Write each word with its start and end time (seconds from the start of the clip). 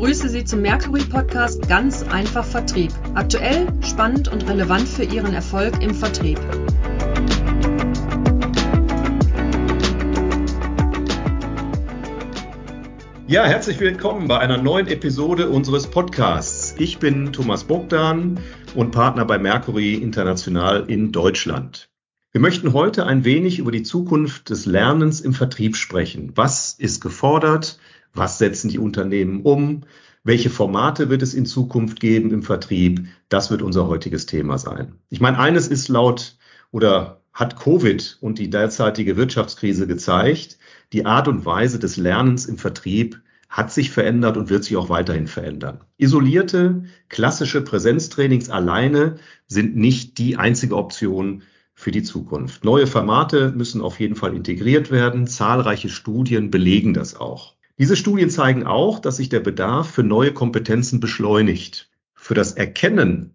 begrüße 0.00 0.30
Sie 0.30 0.44
zum 0.44 0.62
Mercury 0.62 1.02
Podcast 1.02 1.68
Ganz 1.68 2.02
einfach 2.04 2.42
Vertrieb. 2.42 2.90
Aktuell, 3.14 3.66
spannend 3.82 4.28
und 4.28 4.48
relevant 4.48 4.88
für 4.88 5.04
Ihren 5.04 5.34
Erfolg 5.34 5.82
im 5.82 5.94
Vertrieb. 5.94 6.40
Ja, 13.26 13.44
herzlich 13.44 13.78
willkommen 13.78 14.26
bei 14.26 14.38
einer 14.38 14.56
neuen 14.56 14.86
Episode 14.86 15.50
unseres 15.50 15.86
Podcasts. 15.86 16.76
Ich 16.78 16.96
bin 16.96 17.34
Thomas 17.34 17.64
Bogdan 17.64 18.40
und 18.74 18.92
Partner 18.92 19.26
bei 19.26 19.38
Mercury 19.38 19.96
International 19.96 20.84
in 20.88 21.12
Deutschland. 21.12 21.90
Wir 22.32 22.40
möchten 22.40 22.72
heute 22.72 23.04
ein 23.04 23.24
wenig 23.24 23.58
über 23.58 23.70
die 23.70 23.82
Zukunft 23.82 24.48
des 24.48 24.64
Lernens 24.64 25.20
im 25.20 25.34
Vertrieb 25.34 25.76
sprechen. 25.76 26.32
Was 26.36 26.72
ist 26.72 27.02
gefordert? 27.02 27.78
Was 28.14 28.38
setzen 28.38 28.68
die 28.68 28.78
Unternehmen 28.78 29.42
um? 29.42 29.82
Welche 30.22 30.50
Formate 30.50 31.08
wird 31.08 31.22
es 31.22 31.32
in 31.32 31.46
Zukunft 31.46 32.00
geben 32.00 32.30
im 32.30 32.42
Vertrieb? 32.42 33.06
Das 33.28 33.50
wird 33.50 33.62
unser 33.62 33.88
heutiges 33.88 34.26
Thema 34.26 34.58
sein. 34.58 34.94
Ich 35.08 35.20
meine, 35.20 35.38
eines 35.38 35.68
ist 35.68 35.88
laut 35.88 36.36
oder 36.70 37.22
hat 37.32 37.58
Covid 37.58 38.18
und 38.20 38.38
die 38.38 38.50
derzeitige 38.50 39.16
Wirtschaftskrise 39.16 39.86
gezeigt, 39.86 40.58
die 40.92 41.06
Art 41.06 41.28
und 41.28 41.46
Weise 41.46 41.78
des 41.78 41.96
Lernens 41.96 42.46
im 42.46 42.58
Vertrieb 42.58 43.20
hat 43.48 43.72
sich 43.72 43.90
verändert 43.90 44.36
und 44.36 44.50
wird 44.50 44.64
sich 44.64 44.76
auch 44.76 44.88
weiterhin 44.88 45.26
verändern. 45.26 45.80
Isolierte, 45.96 46.84
klassische 47.08 47.62
Präsenztrainings 47.62 48.48
alleine 48.48 49.16
sind 49.48 49.76
nicht 49.76 50.18
die 50.18 50.36
einzige 50.36 50.76
Option 50.76 51.42
für 51.74 51.90
die 51.90 52.02
Zukunft. 52.02 52.64
Neue 52.64 52.86
Formate 52.86 53.52
müssen 53.56 53.80
auf 53.80 53.98
jeden 53.98 54.14
Fall 54.14 54.36
integriert 54.36 54.90
werden. 54.90 55.26
Zahlreiche 55.26 55.88
Studien 55.88 56.50
belegen 56.50 56.94
das 56.94 57.16
auch. 57.16 57.56
Diese 57.80 57.96
Studien 57.96 58.28
zeigen 58.28 58.66
auch, 58.66 58.98
dass 58.98 59.16
sich 59.16 59.30
der 59.30 59.40
Bedarf 59.40 59.90
für 59.90 60.02
neue 60.02 60.34
Kompetenzen 60.34 61.00
beschleunigt. 61.00 61.88
Für 62.12 62.34
das 62.34 62.52
Erkennen 62.52 63.34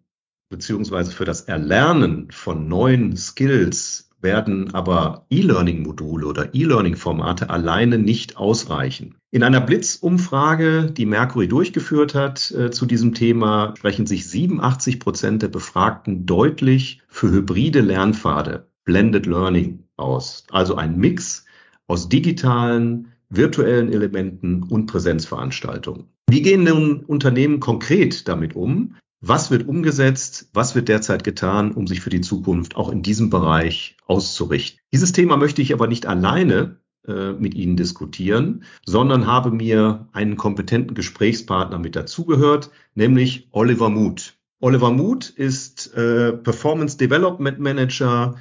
beziehungsweise 0.49 1.11
für 1.11 1.25
das 1.25 1.41
Erlernen 1.41 2.29
von 2.29 2.67
neuen 2.67 3.17
Skills 3.17 4.11
werden 4.21 4.71
aber 4.75 5.25
E-Learning-Module 5.31 6.27
oder 6.27 6.53
E-Learning-Formate 6.53 7.49
alleine 7.49 7.97
nicht 7.97 8.37
ausreichen. 8.37 9.15
In 9.31 9.41
einer 9.41 9.61
Blitzumfrage, 9.61 10.91
die 10.91 11.07
Mercury 11.07 11.47
durchgeführt 11.47 12.13
hat 12.13 12.51
äh, 12.51 12.69
zu 12.69 12.85
diesem 12.85 13.15
Thema, 13.15 13.73
sprechen 13.75 14.05
sich 14.05 14.29
87 14.29 14.99
Prozent 14.99 15.41
der 15.41 15.47
Befragten 15.47 16.27
deutlich 16.27 17.01
für 17.07 17.31
hybride 17.31 17.81
Lernpfade, 17.81 18.67
Blended 18.83 19.25
Learning 19.25 19.85
aus. 19.97 20.45
Also 20.51 20.75
ein 20.75 20.99
Mix 20.99 21.45
aus 21.87 22.09
digitalen, 22.09 23.11
virtuellen 23.29 23.91
Elementen 23.91 24.63
und 24.63 24.87
Präsenzveranstaltungen. 24.87 26.05
Wie 26.29 26.41
gehen 26.41 26.63
nun 26.63 27.03
Unternehmen 27.03 27.59
konkret 27.59 28.27
damit 28.27 28.55
um? 28.55 28.95
Was 29.21 29.49
wird 29.51 29.67
umgesetzt? 29.67 30.49
Was 30.53 30.75
wird 30.75 30.87
derzeit 30.87 31.23
getan, 31.23 31.71
um 31.71 31.87
sich 31.87 32.01
für 32.01 32.09
die 32.09 32.21
Zukunft 32.21 32.75
auch 32.75 32.91
in 32.91 33.01
diesem 33.01 33.29
Bereich 33.29 33.97
auszurichten? 34.05 34.79
Dieses 34.93 35.11
Thema 35.11 35.37
möchte 35.37 35.61
ich 35.61 35.73
aber 35.73 35.87
nicht 35.87 36.05
alleine 36.05 36.77
äh, 37.07 37.33
mit 37.33 37.53
Ihnen 37.53 37.77
diskutieren, 37.77 38.63
sondern 38.85 39.27
habe 39.27 39.51
mir 39.51 40.07
einen 40.11 40.37
kompetenten 40.37 40.95
Gesprächspartner 40.95 41.79
mit 41.79 41.95
dazugehört, 41.95 42.71
nämlich 42.95 43.47
Oliver 43.51 43.89
Muth. 43.89 44.33
Oliver 44.59 44.91
Muth 44.91 45.29
ist 45.29 45.93
äh, 45.95 46.33
Performance 46.33 46.97
Development 46.97 47.59
Manager 47.59 48.35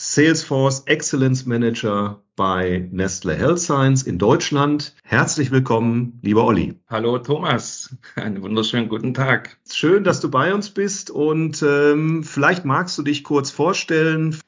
Salesforce 0.00 0.84
Excellence 0.86 1.44
Manager 1.44 2.22
bei 2.36 2.88
Nestle 2.92 3.34
Health 3.34 3.58
Science 3.58 4.04
in 4.04 4.16
Deutschland. 4.16 4.94
Herzlich 5.02 5.50
willkommen, 5.50 6.20
lieber 6.22 6.44
Olli. 6.44 6.78
Hallo 6.88 7.18
Thomas, 7.18 7.96
einen 8.14 8.40
wunderschönen 8.40 8.88
guten 8.88 9.12
Tag. 9.12 9.58
Schön, 9.68 10.04
dass 10.04 10.20
du 10.20 10.30
bei 10.30 10.54
uns 10.54 10.70
bist 10.70 11.10
und 11.10 11.64
ähm, 11.64 12.22
vielleicht 12.22 12.64
magst 12.64 12.96
du 12.96 13.02
dich 13.02 13.24
kurz 13.24 13.50
vorstellen. 13.50 14.38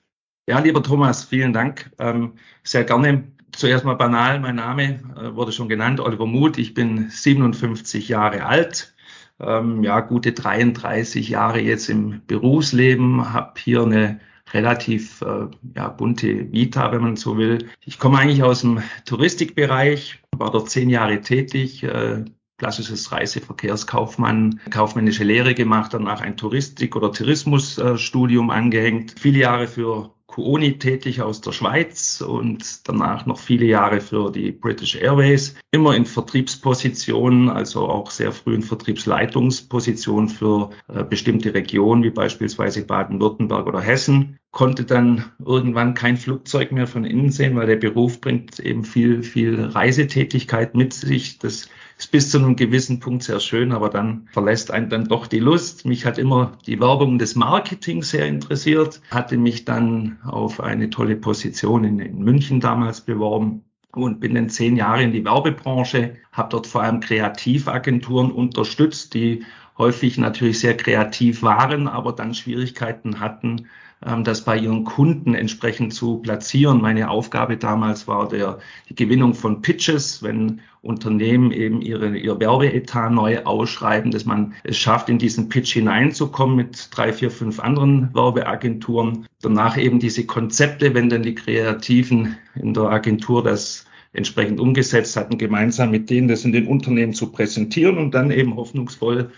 Ja, 0.48 0.60
lieber 0.60 0.84
Thomas, 0.84 1.24
vielen 1.24 1.52
Dank. 1.52 1.90
Ähm, 1.98 2.34
sehr 2.62 2.84
gerne. 2.84 3.24
Zuerst 3.50 3.84
mal 3.84 3.94
banal, 3.94 4.38
mein 4.38 4.54
Name 4.54 5.00
äh, 5.16 5.34
wurde 5.34 5.50
schon 5.50 5.68
genannt, 5.68 5.98
Oliver 5.98 6.26
Muth. 6.26 6.58
Ich 6.58 6.74
bin 6.74 7.10
57 7.10 8.08
Jahre 8.08 8.46
alt, 8.46 8.94
ähm, 9.40 9.82
ja, 9.82 9.98
gute 9.98 10.30
33 10.30 11.28
Jahre 11.28 11.58
jetzt 11.58 11.88
im 11.88 12.22
Berufsleben, 12.28 13.32
habe 13.32 13.54
hier 13.58 13.82
eine 13.82 14.20
relativ 14.52 15.22
äh, 15.22 15.46
ja, 15.76 15.88
bunte 15.88 16.52
Vita, 16.52 16.92
wenn 16.92 17.02
man 17.02 17.16
so 17.16 17.36
will. 17.36 17.68
Ich 17.84 17.98
komme 17.98 18.18
eigentlich 18.18 18.42
aus 18.42 18.62
dem 18.62 18.82
Touristikbereich, 19.04 20.22
war 20.36 20.50
dort 20.50 20.70
zehn 20.70 20.90
Jahre 20.90 21.20
tätig, 21.20 21.82
äh, 21.82 22.24
klassisches 22.58 23.10
Reiseverkehrskaufmann, 23.10 24.60
kaufmännische 24.68 25.24
Lehre 25.24 25.54
gemacht, 25.54 25.94
danach 25.94 26.20
ein 26.20 26.36
Touristik- 26.36 26.94
oder 26.94 27.10
Tourismusstudium 27.10 28.50
angehängt, 28.50 29.14
viele 29.18 29.38
Jahre 29.38 29.66
für 29.66 30.10
Kuoni 30.30 30.78
tätig 30.78 31.22
aus 31.22 31.40
der 31.40 31.50
Schweiz 31.50 32.20
und 32.20 32.88
danach 32.88 33.26
noch 33.26 33.38
viele 33.38 33.66
Jahre 33.66 34.00
für 34.00 34.30
die 34.30 34.52
British 34.52 34.94
Airways, 34.94 35.56
immer 35.72 35.96
in 35.96 36.06
Vertriebspositionen, 36.06 37.48
also 37.48 37.88
auch 37.88 38.12
sehr 38.12 38.30
früh 38.30 38.54
in 38.54 38.62
Vertriebsleitungspositionen 38.62 40.28
für 40.28 40.70
äh, 40.86 41.02
bestimmte 41.02 41.52
Regionen 41.52 42.04
wie 42.04 42.10
beispielsweise 42.10 42.86
Baden-Württemberg 42.86 43.66
oder 43.66 43.80
Hessen. 43.80 44.38
Konnte 44.52 44.84
dann 44.84 45.26
irgendwann 45.38 45.94
kein 45.94 46.16
Flugzeug 46.16 46.72
mehr 46.72 46.88
von 46.88 47.04
innen 47.04 47.30
sehen, 47.30 47.54
weil 47.54 47.68
der 47.68 47.76
Beruf 47.76 48.20
bringt 48.20 48.58
eben 48.58 48.84
viel, 48.84 49.22
viel 49.22 49.62
Reisetätigkeit 49.64 50.74
mit 50.74 50.92
sich. 50.92 51.38
Das 51.38 51.68
ist 51.96 52.10
bis 52.10 52.30
zu 52.30 52.38
einem 52.38 52.56
gewissen 52.56 52.98
Punkt 52.98 53.22
sehr 53.22 53.38
schön, 53.38 53.72
aber 53.72 53.90
dann 53.90 54.26
verlässt 54.32 54.70
einen 54.70 54.88
dann 54.88 55.04
doch 55.04 55.28
die 55.28 55.38
Lust. 55.38 55.86
Mich 55.86 56.04
hat 56.04 56.18
immer 56.18 56.58
die 56.66 56.80
Werbung 56.80 57.18
des 57.18 57.36
Marketings 57.36 58.10
sehr 58.10 58.26
interessiert, 58.26 59.00
hatte 59.10 59.36
mich 59.36 59.64
dann 59.64 60.18
auf 60.24 60.60
eine 60.60 60.90
tolle 60.90 61.16
Position 61.16 61.84
in, 61.84 61.98
in 62.00 62.18
München 62.18 62.58
damals 62.60 63.02
beworben 63.02 63.64
und 63.92 64.20
bin 64.20 64.34
dann 64.34 64.48
zehn 64.48 64.76
Jahre 64.76 65.02
in 65.02 65.12
die 65.12 65.24
Werbebranche, 65.24 66.16
habe 66.32 66.48
dort 66.50 66.66
vor 66.66 66.82
allem 66.82 67.00
Kreativagenturen 67.00 68.30
unterstützt, 68.30 69.14
die 69.14 69.44
häufig 69.80 70.18
natürlich 70.18 70.60
sehr 70.60 70.76
kreativ 70.76 71.42
waren, 71.42 71.88
aber 71.88 72.12
dann 72.12 72.34
Schwierigkeiten 72.34 73.18
hatten, 73.18 73.66
ähm, 74.06 74.24
das 74.24 74.44
bei 74.44 74.56
ihren 74.56 74.84
Kunden 74.84 75.34
entsprechend 75.34 75.92
zu 75.92 76.18
platzieren. 76.18 76.80
Meine 76.80 77.10
Aufgabe 77.10 77.56
damals 77.56 78.06
war 78.06 78.28
der, 78.28 78.58
die 78.88 78.94
Gewinnung 78.94 79.34
von 79.34 79.62
Pitches, 79.62 80.22
wenn 80.22 80.60
Unternehmen 80.82 81.50
eben 81.50 81.82
ihre, 81.82 82.16
ihr 82.16 82.38
Werbeetat 82.38 83.10
neu 83.10 83.42
ausschreiben, 83.44 84.10
dass 84.10 84.24
man 84.24 84.54
es 84.64 84.78
schafft, 84.78 85.08
in 85.08 85.18
diesen 85.18 85.48
Pitch 85.48 85.72
hineinzukommen 85.72 86.56
mit 86.56 86.88
drei, 86.90 87.12
vier, 87.12 87.30
fünf 87.30 87.58
anderen 87.58 88.14
Werbeagenturen. 88.14 89.26
Danach 89.42 89.76
eben 89.76 89.98
diese 89.98 90.24
Konzepte, 90.24 90.94
wenn 90.94 91.08
dann 91.08 91.22
die 91.22 91.34
Kreativen 91.34 92.36
in 92.54 92.74
der 92.74 92.84
Agentur 92.84 93.42
das 93.42 93.86
entsprechend 94.12 94.60
umgesetzt 94.60 95.16
hatten, 95.16 95.38
gemeinsam 95.38 95.90
mit 95.90 96.10
denen 96.10 96.28
das 96.28 96.44
in 96.44 96.52
den 96.52 96.66
Unternehmen 96.66 97.12
zu 97.12 97.30
präsentieren 97.30 97.98
und 97.98 98.14
dann 98.14 98.30
eben 98.30 98.56
hoffnungsvoll 98.56 99.30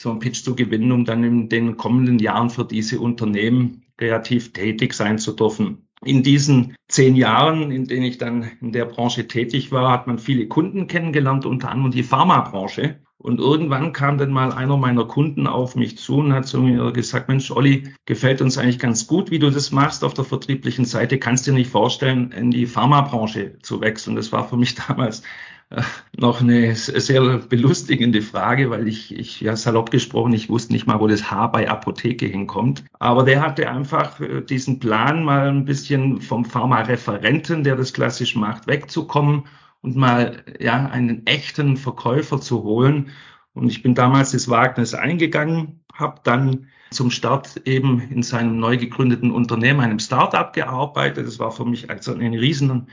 so 0.00 0.10
einen 0.10 0.20
Pitch 0.20 0.42
zu 0.42 0.54
gewinnen, 0.54 0.92
um 0.92 1.04
dann 1.04 1.24
in 1.24 1.48
den 1.48 1.76
kommenden 1.76 2.18
Jahren 2.18 2.50
für 2.50 2.64
diese 2.64 3.00
Unternehmen 3.00 3.82
kreativ 3.96 4.52
tätig 4.52 4.94
sein 4.94 5.18
zu 5.18 5.32
dürfen. 5.32 5.88
In 6.04 6.22
diesen 6.22 6.76
zehn 6.86 7.16
Jahren, 7.16 7.72
in 7.72 7.86
denen 7.86 8.04
ich 8.04 8.18
dann 8.18 8.52
in 8.60 8.70
der 8.70 8.84
Branche 8.84 9.26
tätig 9.26 9.72
war, 9.72 9.90
hat 9.90 10.06
man 10.06 10.20
viele 10.20 10.46
Kunden 10.46 10.86
kennengelernt, 10.86 11.44
unter 11.44 11.70
anderem 11.70 11.90
die 11.90 12.04
Pharmabranche. 12.04 13.00
Und 13.20 13.40
irgendwann 13.40 13.92
kam 13.92 14.16
dann 14.16 14.30
mal 14.30 14.52
einer 14.52 14.76
meiner 14.76 15.04
Kunden 15.04 15.48
auf 15.48 15.74
mich 15.74 15.98
zu 15.98 16.18
und 16.18 16.32
hat 16.32 16.46
zu 16.46 16.60
mir 16.60 16.92
gesagt, 16.92 17.28
Mensch, 17.28 17.50
Olli, 17.50 17.92
gefällt 18.06 18.40
uns 18.40 18.56
eigentlich 18.58 18.78
ganz 18.78 19.08
gut, 19.08 19.32
wie 19.32 19.40
du 19.40 19.50
das 19.50 19.72
machst 19.72 20.04
auf 20.04 20.14
der 20.14 20.24
vertrieblichen 20.24 20.84
Seite. 20.84 21.18
Kannst 21.18 21.44
dir 21.44 21.52
nicht 21.52 21.68
vorstellen, 21.68 22.30
in 22.30 22.52
die 22.52 22.66
Pharmabranche 22.66 23.58
zu 23.62 23.80
wechseln. 23.80 24.14
Das 24.14 24.30
war 24.30 24.48
für 24.48 24.56
mich 24.56 24.74
damals 24.88 25.24
noch 26.16 26.40
eine 26.40 26.74
sehr 26.74 27.38
belustigende 27.38 28.22
Frage, 28.22 28.70
weil 28.70 28.88
ich, 28.88 29.14
ich 29.14 29.40
ja 29.40 29.54
salopp 29.54 29.90
gesprochen, 29.90 30.32
ich 30.32 30.48
wusste 30.48 30.72
nicht 30.72 30.86
mal, 30.86 31.00
wo 31.00 31.06
das 31.06 31.30
H 31.30 31.48
bei 31.48 31.68
Apotheke 31.68 32.26
hinkommt. 32.26 32.84
Aber 32.98 33.24
der 33.24 33.42
hatte 33.42 33.68
einfach 33.68 34.20
äh, 34.20 34.40
diesen 34.40 34.78
Plan, 34.78 35.24
mal 35.24 35.48
ein 35.48 35.64
bisschen 35.64 36.20
vom 36.20 36.44
Pharmareferenten, 36.44 37.64
der 37.64 37.76
das 37.76 37.92
klassisch 37.92 38.34
macht, 38.34 38.66
wegzukommen 38.66 39.44
und 39.82 39.96
mal 39.96 40.42
ja 40.58 40.86
einen 40.86 41.26
echten 41.26 41.76
Verkäufer 41.76 42.40
zu 42.40 42.62
holen. 42.62 43.10
Und 43.52 43.68
ich 43.68 43.82
bin 43.82 43.94
damals 43.94 44.32
das 44.32 44.48
Wagnis 44.48 44.94
eingegangen, 44.94 45.80
habe 45.92 46.20
dann 46.24 46.68
zum 46.90 47.10
Start 47.10 47.60
eben 47.66 48.00
in 48.00 48.22
seinem 48.22 48.58
neu 48.58 48.78
gegründeten 48.78 49.30
Unternehmen, 49.30 49.80
einem 49.80 49.98
Startup 49.98 50.52
gearbeitet. 50.52 51.26
Das 51.26 51.38
war 51.38 51.50
für 51.50 51.66
mich 51.66 51.90
also 51.90 52.14
eine 52.14 52.40
riesen 52.40 52.86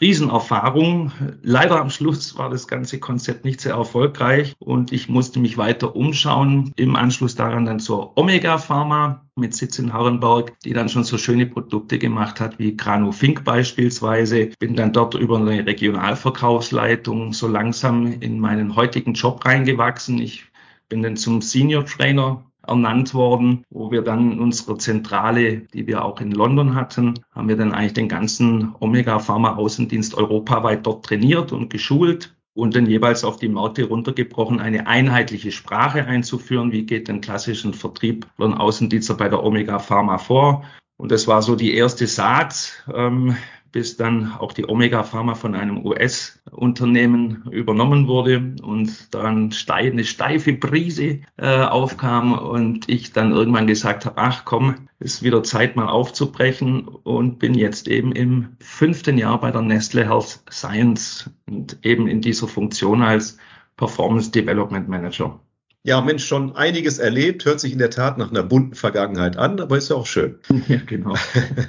Riesenerfahrung. 0.00 1.12
Leider 1.42 1.80
am 1.80 1.90
Schluss 1.90 2.36
war 2.36 2.50
das 2.50 2.66
ganze 2.66 2.98
Konzept 2.98 3.44
nicht 3.44 3.60
sehr 3.60 3.74
erfolgreich 3.74 4.54
und 4.58 4.92
ich 4.92 5.08
musste 5.08 5.38
mich 5.40 5.58
weiter 5.58 5.94
umschauen. 5.94 6.72
Im 6.76 6.96
Anschluss 6.96 7.34
daran 7.34 7.64
dann 7.64 7.80
zur 7.80 8.16
Omega 8.16 8.58
Pharma 8.58 9.24
mit 9.36 9.54
Sitz 9.54 9.78
in 9.78 9.92
Harrenberg, 9.92 10.58
die 10.64 10.72
dann 10.72 10.88
schon 10.88 11.04
so 11.04 11.18
schöne 11.18 11.46
Produkte 11.46 11.98
gemacht 11.98 12.40
hat 12.40 12.58
wie 12.58 12.76
Granu 12.76 13.12
Fink 13.12 13.44
beispielsweise. 13.44 14.50
Bin 14.58 14.76
dann 14.76 14.92
dort 14.92 15.14
über 15.14 15.38
eine 15.38 15.64
Regionalverkaufsleitung 15.64 17.32
so 17.32 17.48
langsam 17.48 18.20
in 18.20 18.40
meinen 18.40 18.76
heutigen 18.76 19.14
Job 19.14 19.44
reingewachsen. 19.44 20.18
Ich 20.18 20.44
bin 20.88 21.02
dann 21.02 21.16
zum 21.16 21.40
Senior 21.40 21.86
Trainer 21.86 22.44
ernannt 22.66 23.14
worden, 23.14 23.64
wo 23.70 23.90
wir 23.90 24.02
dann 24.02 24.38
unsere 24.38 24.78
Zentrale, 24.78 25.62
die 25.72 25.86
wir 25.86 26.04
auch 26.04 26.20
in 26.20 26.32
London 26.32 26.74
hatten, 26.74 27.14
haben 27.34 27.48
wir 27.48 27.56
dann 27.56 27.72
eigentlich 27.72 27.94
den 27.94 28.08
ganzen 28.08 28.74
Omega 28.80 29.18
Pharma 29.18 29.56
Außendienst 29.56 30.14
europaweit 30.14 30.86
dort 30.86 31.04
trainiert 31.04 31.52
und 31.52 31.70
geschult 31.70 32.34
und 32.54 32.76
dann 32.76 32.86
jeweils 32.86 33.24
auf 33.24 33.38
die 33.38 33.48
Märkte 33.48 33.84
runtergebrochen, 33.84 34.60
eine 34.60 34.86
einheitliche 34.86 35.52
Sprache 35.52 36.04
einzuführen. 36.04 36.72
Wie 36.72 36.84
geht 36.84 37.08
den 37.08 37.20
klassischen 37.20 37.74
Vertrieb 37.74 38.26
oder 38.38 38.48
ein 38.48 38.54
Außendienster 38.54 39.14
bei 39.14 39.28
der 39.28 39.42
Omega 39.42 39.78
Pharma 39.78 40.18
vor? 40.18 40.64
Und 40.96 41.10
das 41.10 41.26
war 41.26 41.42
so 41.42 41.56
die 41.56 41.74
erste 41.74 42.06
Saat. 42.06 42.84
Ähm, 42.92 43.36
bis 43.72 43.96
dann 43.96 44.32
auch 44.32 44.52
die 44.52 44.68
Omega 44.68 45.02
Pharma 45.02 45.34
von 45.34 45.54
einem 45.54 45.84
US-Unternehmen 45.84 47.44
übernommen 47.50 48.06
wurde 48.06 48.54
und 48.62 49.14
dann 49.14 49.52
eine 49.68 50.04
steife 50.04 50.52
Brise 50.52 51.20
äh, 51.38 51.64
aufkam 51.64 52.34
und 52.34 52.88
ich 52.88 53.12
dann 53.12 53.32
irgendwann 53.32 53.66
gesagt 53.66 54.04
habe, 54.04 54.18
ach 54.18 54.44
komm, 54.44 54.88
ist 55.00 55.22
wieder 55.22 55.42
Zeit 55.42 55.74
mal 55.74 55.88
aufzubrechen 55.88 56.86
und 56.86 57.38
bin 57.38 57.54
jetzt 57.54 57.88
eben 57.88 58.12
im 58.12 58.56
fünften 58.60 59.18
Jahr 59.18 59.40
bei 59.40 59.50
der 59.50 59.62
Nestle 59.62 60.08
Health 60.08 60.44
Science 60.50 61.30
und 61.48 61.78
eben 61.82 62.06
in 62.06 62.20
dieser 62.20 62.48
Funktion 62.48 63.02
als 63.02 63.38
Performance 63.76 64.30
Development 64.30 64.88
Manager. 64.88 65.40
Ja, 65.84 66.00
Mensch, 66.00 66.24
schon 66.24 66.54
einiges 66.54 66.98
erlebt, 66.98 67.44
hört 67.44 67.58
sich 67.58 67.72
in 67.72 67.78
der 67.78 67.90
Tat 67.90 68.16
nach 68.16 68.30
einer 68.30 68.44
bunten 68.44 68.76
Vergangenheit 68.76 69.36
an, 69.36 69.58
aber 69.58 69.78
ist 69.78 69.90
ja 69.90 69.96
auch 69.96 70.06
schön. 70.06 70.38
Ja, 70.68 70.78
genau. 70.86 71.16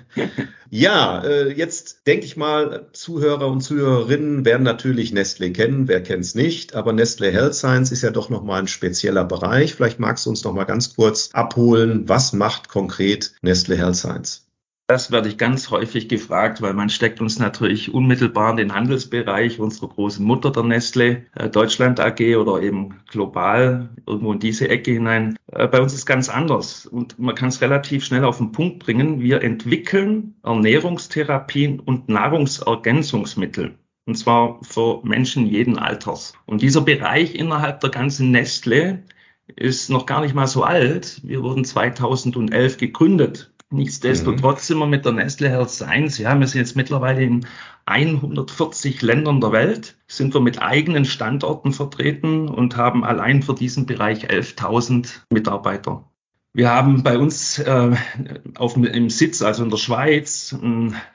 ja, 0.69 1.23
äh, 1.23 1.51
jetzt 1.51 2.05
denke 2.05 2.27
ich 2.27 2.37
mal, 2.37 2.89
Zuhörer 2.93 3.47
und 3.47 3.61
Zuhörerinnen 3.61 4.45
werden 4.45 4.61
natürlich 4.61 5.13
Nestle 5.13 5.51
kennen, 5.51 5.87
wer 5.87 6.03
kennt 6.03 6.25
es 6.25 6.35
nicht, 6.35 6.75
aber 6.75 6.93
Nestle 6.93 7.31
Health 7.31 7.55
Science 7.55 7.91
ist 7.91 8.03
ja 8.03 8.11
doch 8.11 8.29
nochmal 8.29 8.59
ein 8.59 8.67
spezieller 8.67 9.25
Bereich. 9.25 9.73
Vielleicht 9.73 9.99
magst 9.99 10.27
du 10.27 10.29
uns 10.29 10.43
noch 10.43 10.53
mal 10.53 10.65
ganz 10.65 10.95
kurz 10.95 11.31
abholen, 11.33 12.07
was 12.07 12.33
macht 12.33 12.69
konkret 12.69 13.33
Nestle 13.41 13.77
Health 13.77 13.95
Science? 13.95 14.45
Das 14.87 15.11
werde 15.11 15.29
ich 15.29 15.37
ganz 15.37 15.71
häufig 15.71 16.09
gefragt, 16.09 16.61
weil 16.61 16.73
man 16.73 16.89
steckt 16.89 17.21
uns 17.21 17.39
natürlich 17.39 17.93
unmittelbar 17.93 18.51
in 18.51 18.57
den 18.57 18.73
Handelsbereich 18.73 19.59
unserer 19.59 19.87
großen 19.87 20.25
Mutter 20.25 20.51
der 20.51 20.63
Nestle, 20.63 21.25
äh, 21.35 21.49
Deutschland 21.49 22.01
AG 22.01 22.35
oder 22.35 22.61
eben 22.61 22.99
global 23.07 23.89
irgendwo 24.05 24.33
in 24.33 24.39
diese 24.39 24.67
Ecke 24.67 24.91
hinein. 24.91 25.37
Äh, 25.47 25.67
bei 25.67 25.81
uns 25.81 25.93
ist 25.93 26.05
ganz 26.05 26.27
anders 26.27 26.85
und 26.85 27.17
man 27.17 27.33
kann 27.33 27.47
es 27.47 27.61
relativ 27.61 28.03
schnell 28.03 28.25
auf 28.25 28.39
den 28.39 28.51
Punkt 28.51 28.79
bringen. 28.79 29.21
Wir 29.21 29.41
entwickeln 29.41 30.35
Ernährungstherapien 30.43 31.79
und 31.79 32.09
Nahrungsergänzungsmittel. 32.09 33.77
Und 34.05 34.15
zwar 34.15 34.59
für 34.63 34.99
Menschen 35.03 35.45
jeden 35.45 35.79
Alters. 35.79 36.33
Und 36.45 36.61
dieser 36.61 36.81
Bereich 36.81 37.35
innerhalb 37.35 37.79
der 37.79 37.89
ganzen 37.89 38.31
Nestle 38.31 39.03
ist 39.55 39.89
noch 39.89 40.05
gar 40.05 40.19
nicht 40.19 40.35
mal 40.35 40.47
so 40.47 40.63
alt. 40.63 41.21
Wir 41.23 41.41
wurden 41.41 41.63
2011 41.63 42.77
gegründet 42.77 43.52
Nichtsdestotrotz 43.73 44.67
sind 44.67 44.77
wir 44.77 44.85
mit 44.85 45.03
der 45.03 45.13
Nestle 45.13 45.49
Health 45.49 45.71
Science, 45.71 46.19
ja, 46.19 46.39
wir 46.39 46.45
sind 46.45 46.61
jetzt 46.61 46.75
mittlerweile 46.75 47.23
in 47.23 47.47
140 47.87 49.01
Ländern 49.01 49.41
der 49.41 49.51
Welt, 49.51 49.97
sind 50.05 50.35
wir 50.35 50.41
mit 50.41 50.61
eigenen 50.61 51.05
Standorten 51.05 51.73
vertreten 51.73 52.49
und 52.49 52.77
haben 52.77 53.03
allein 53.03 53.41
für 53.41 53.55
diesen 53.55 53.87
Bereich 53.87 54.29
11.000 54.29 55.21
Mitarbeiter. 55.31 56.07
Wir 56.53 56.69
haben 56.69 57.01
bei 57.01 57.17
uns 57.17 57.57
äh, 57.57 57.95
auf, 58.59 58.77
im 58.77 59.09
Sitz, 59.09 59.41
also 59.41 59.63
in 59.63 59.71
der 59.71 59.77
Schweiz, 59.77 60.55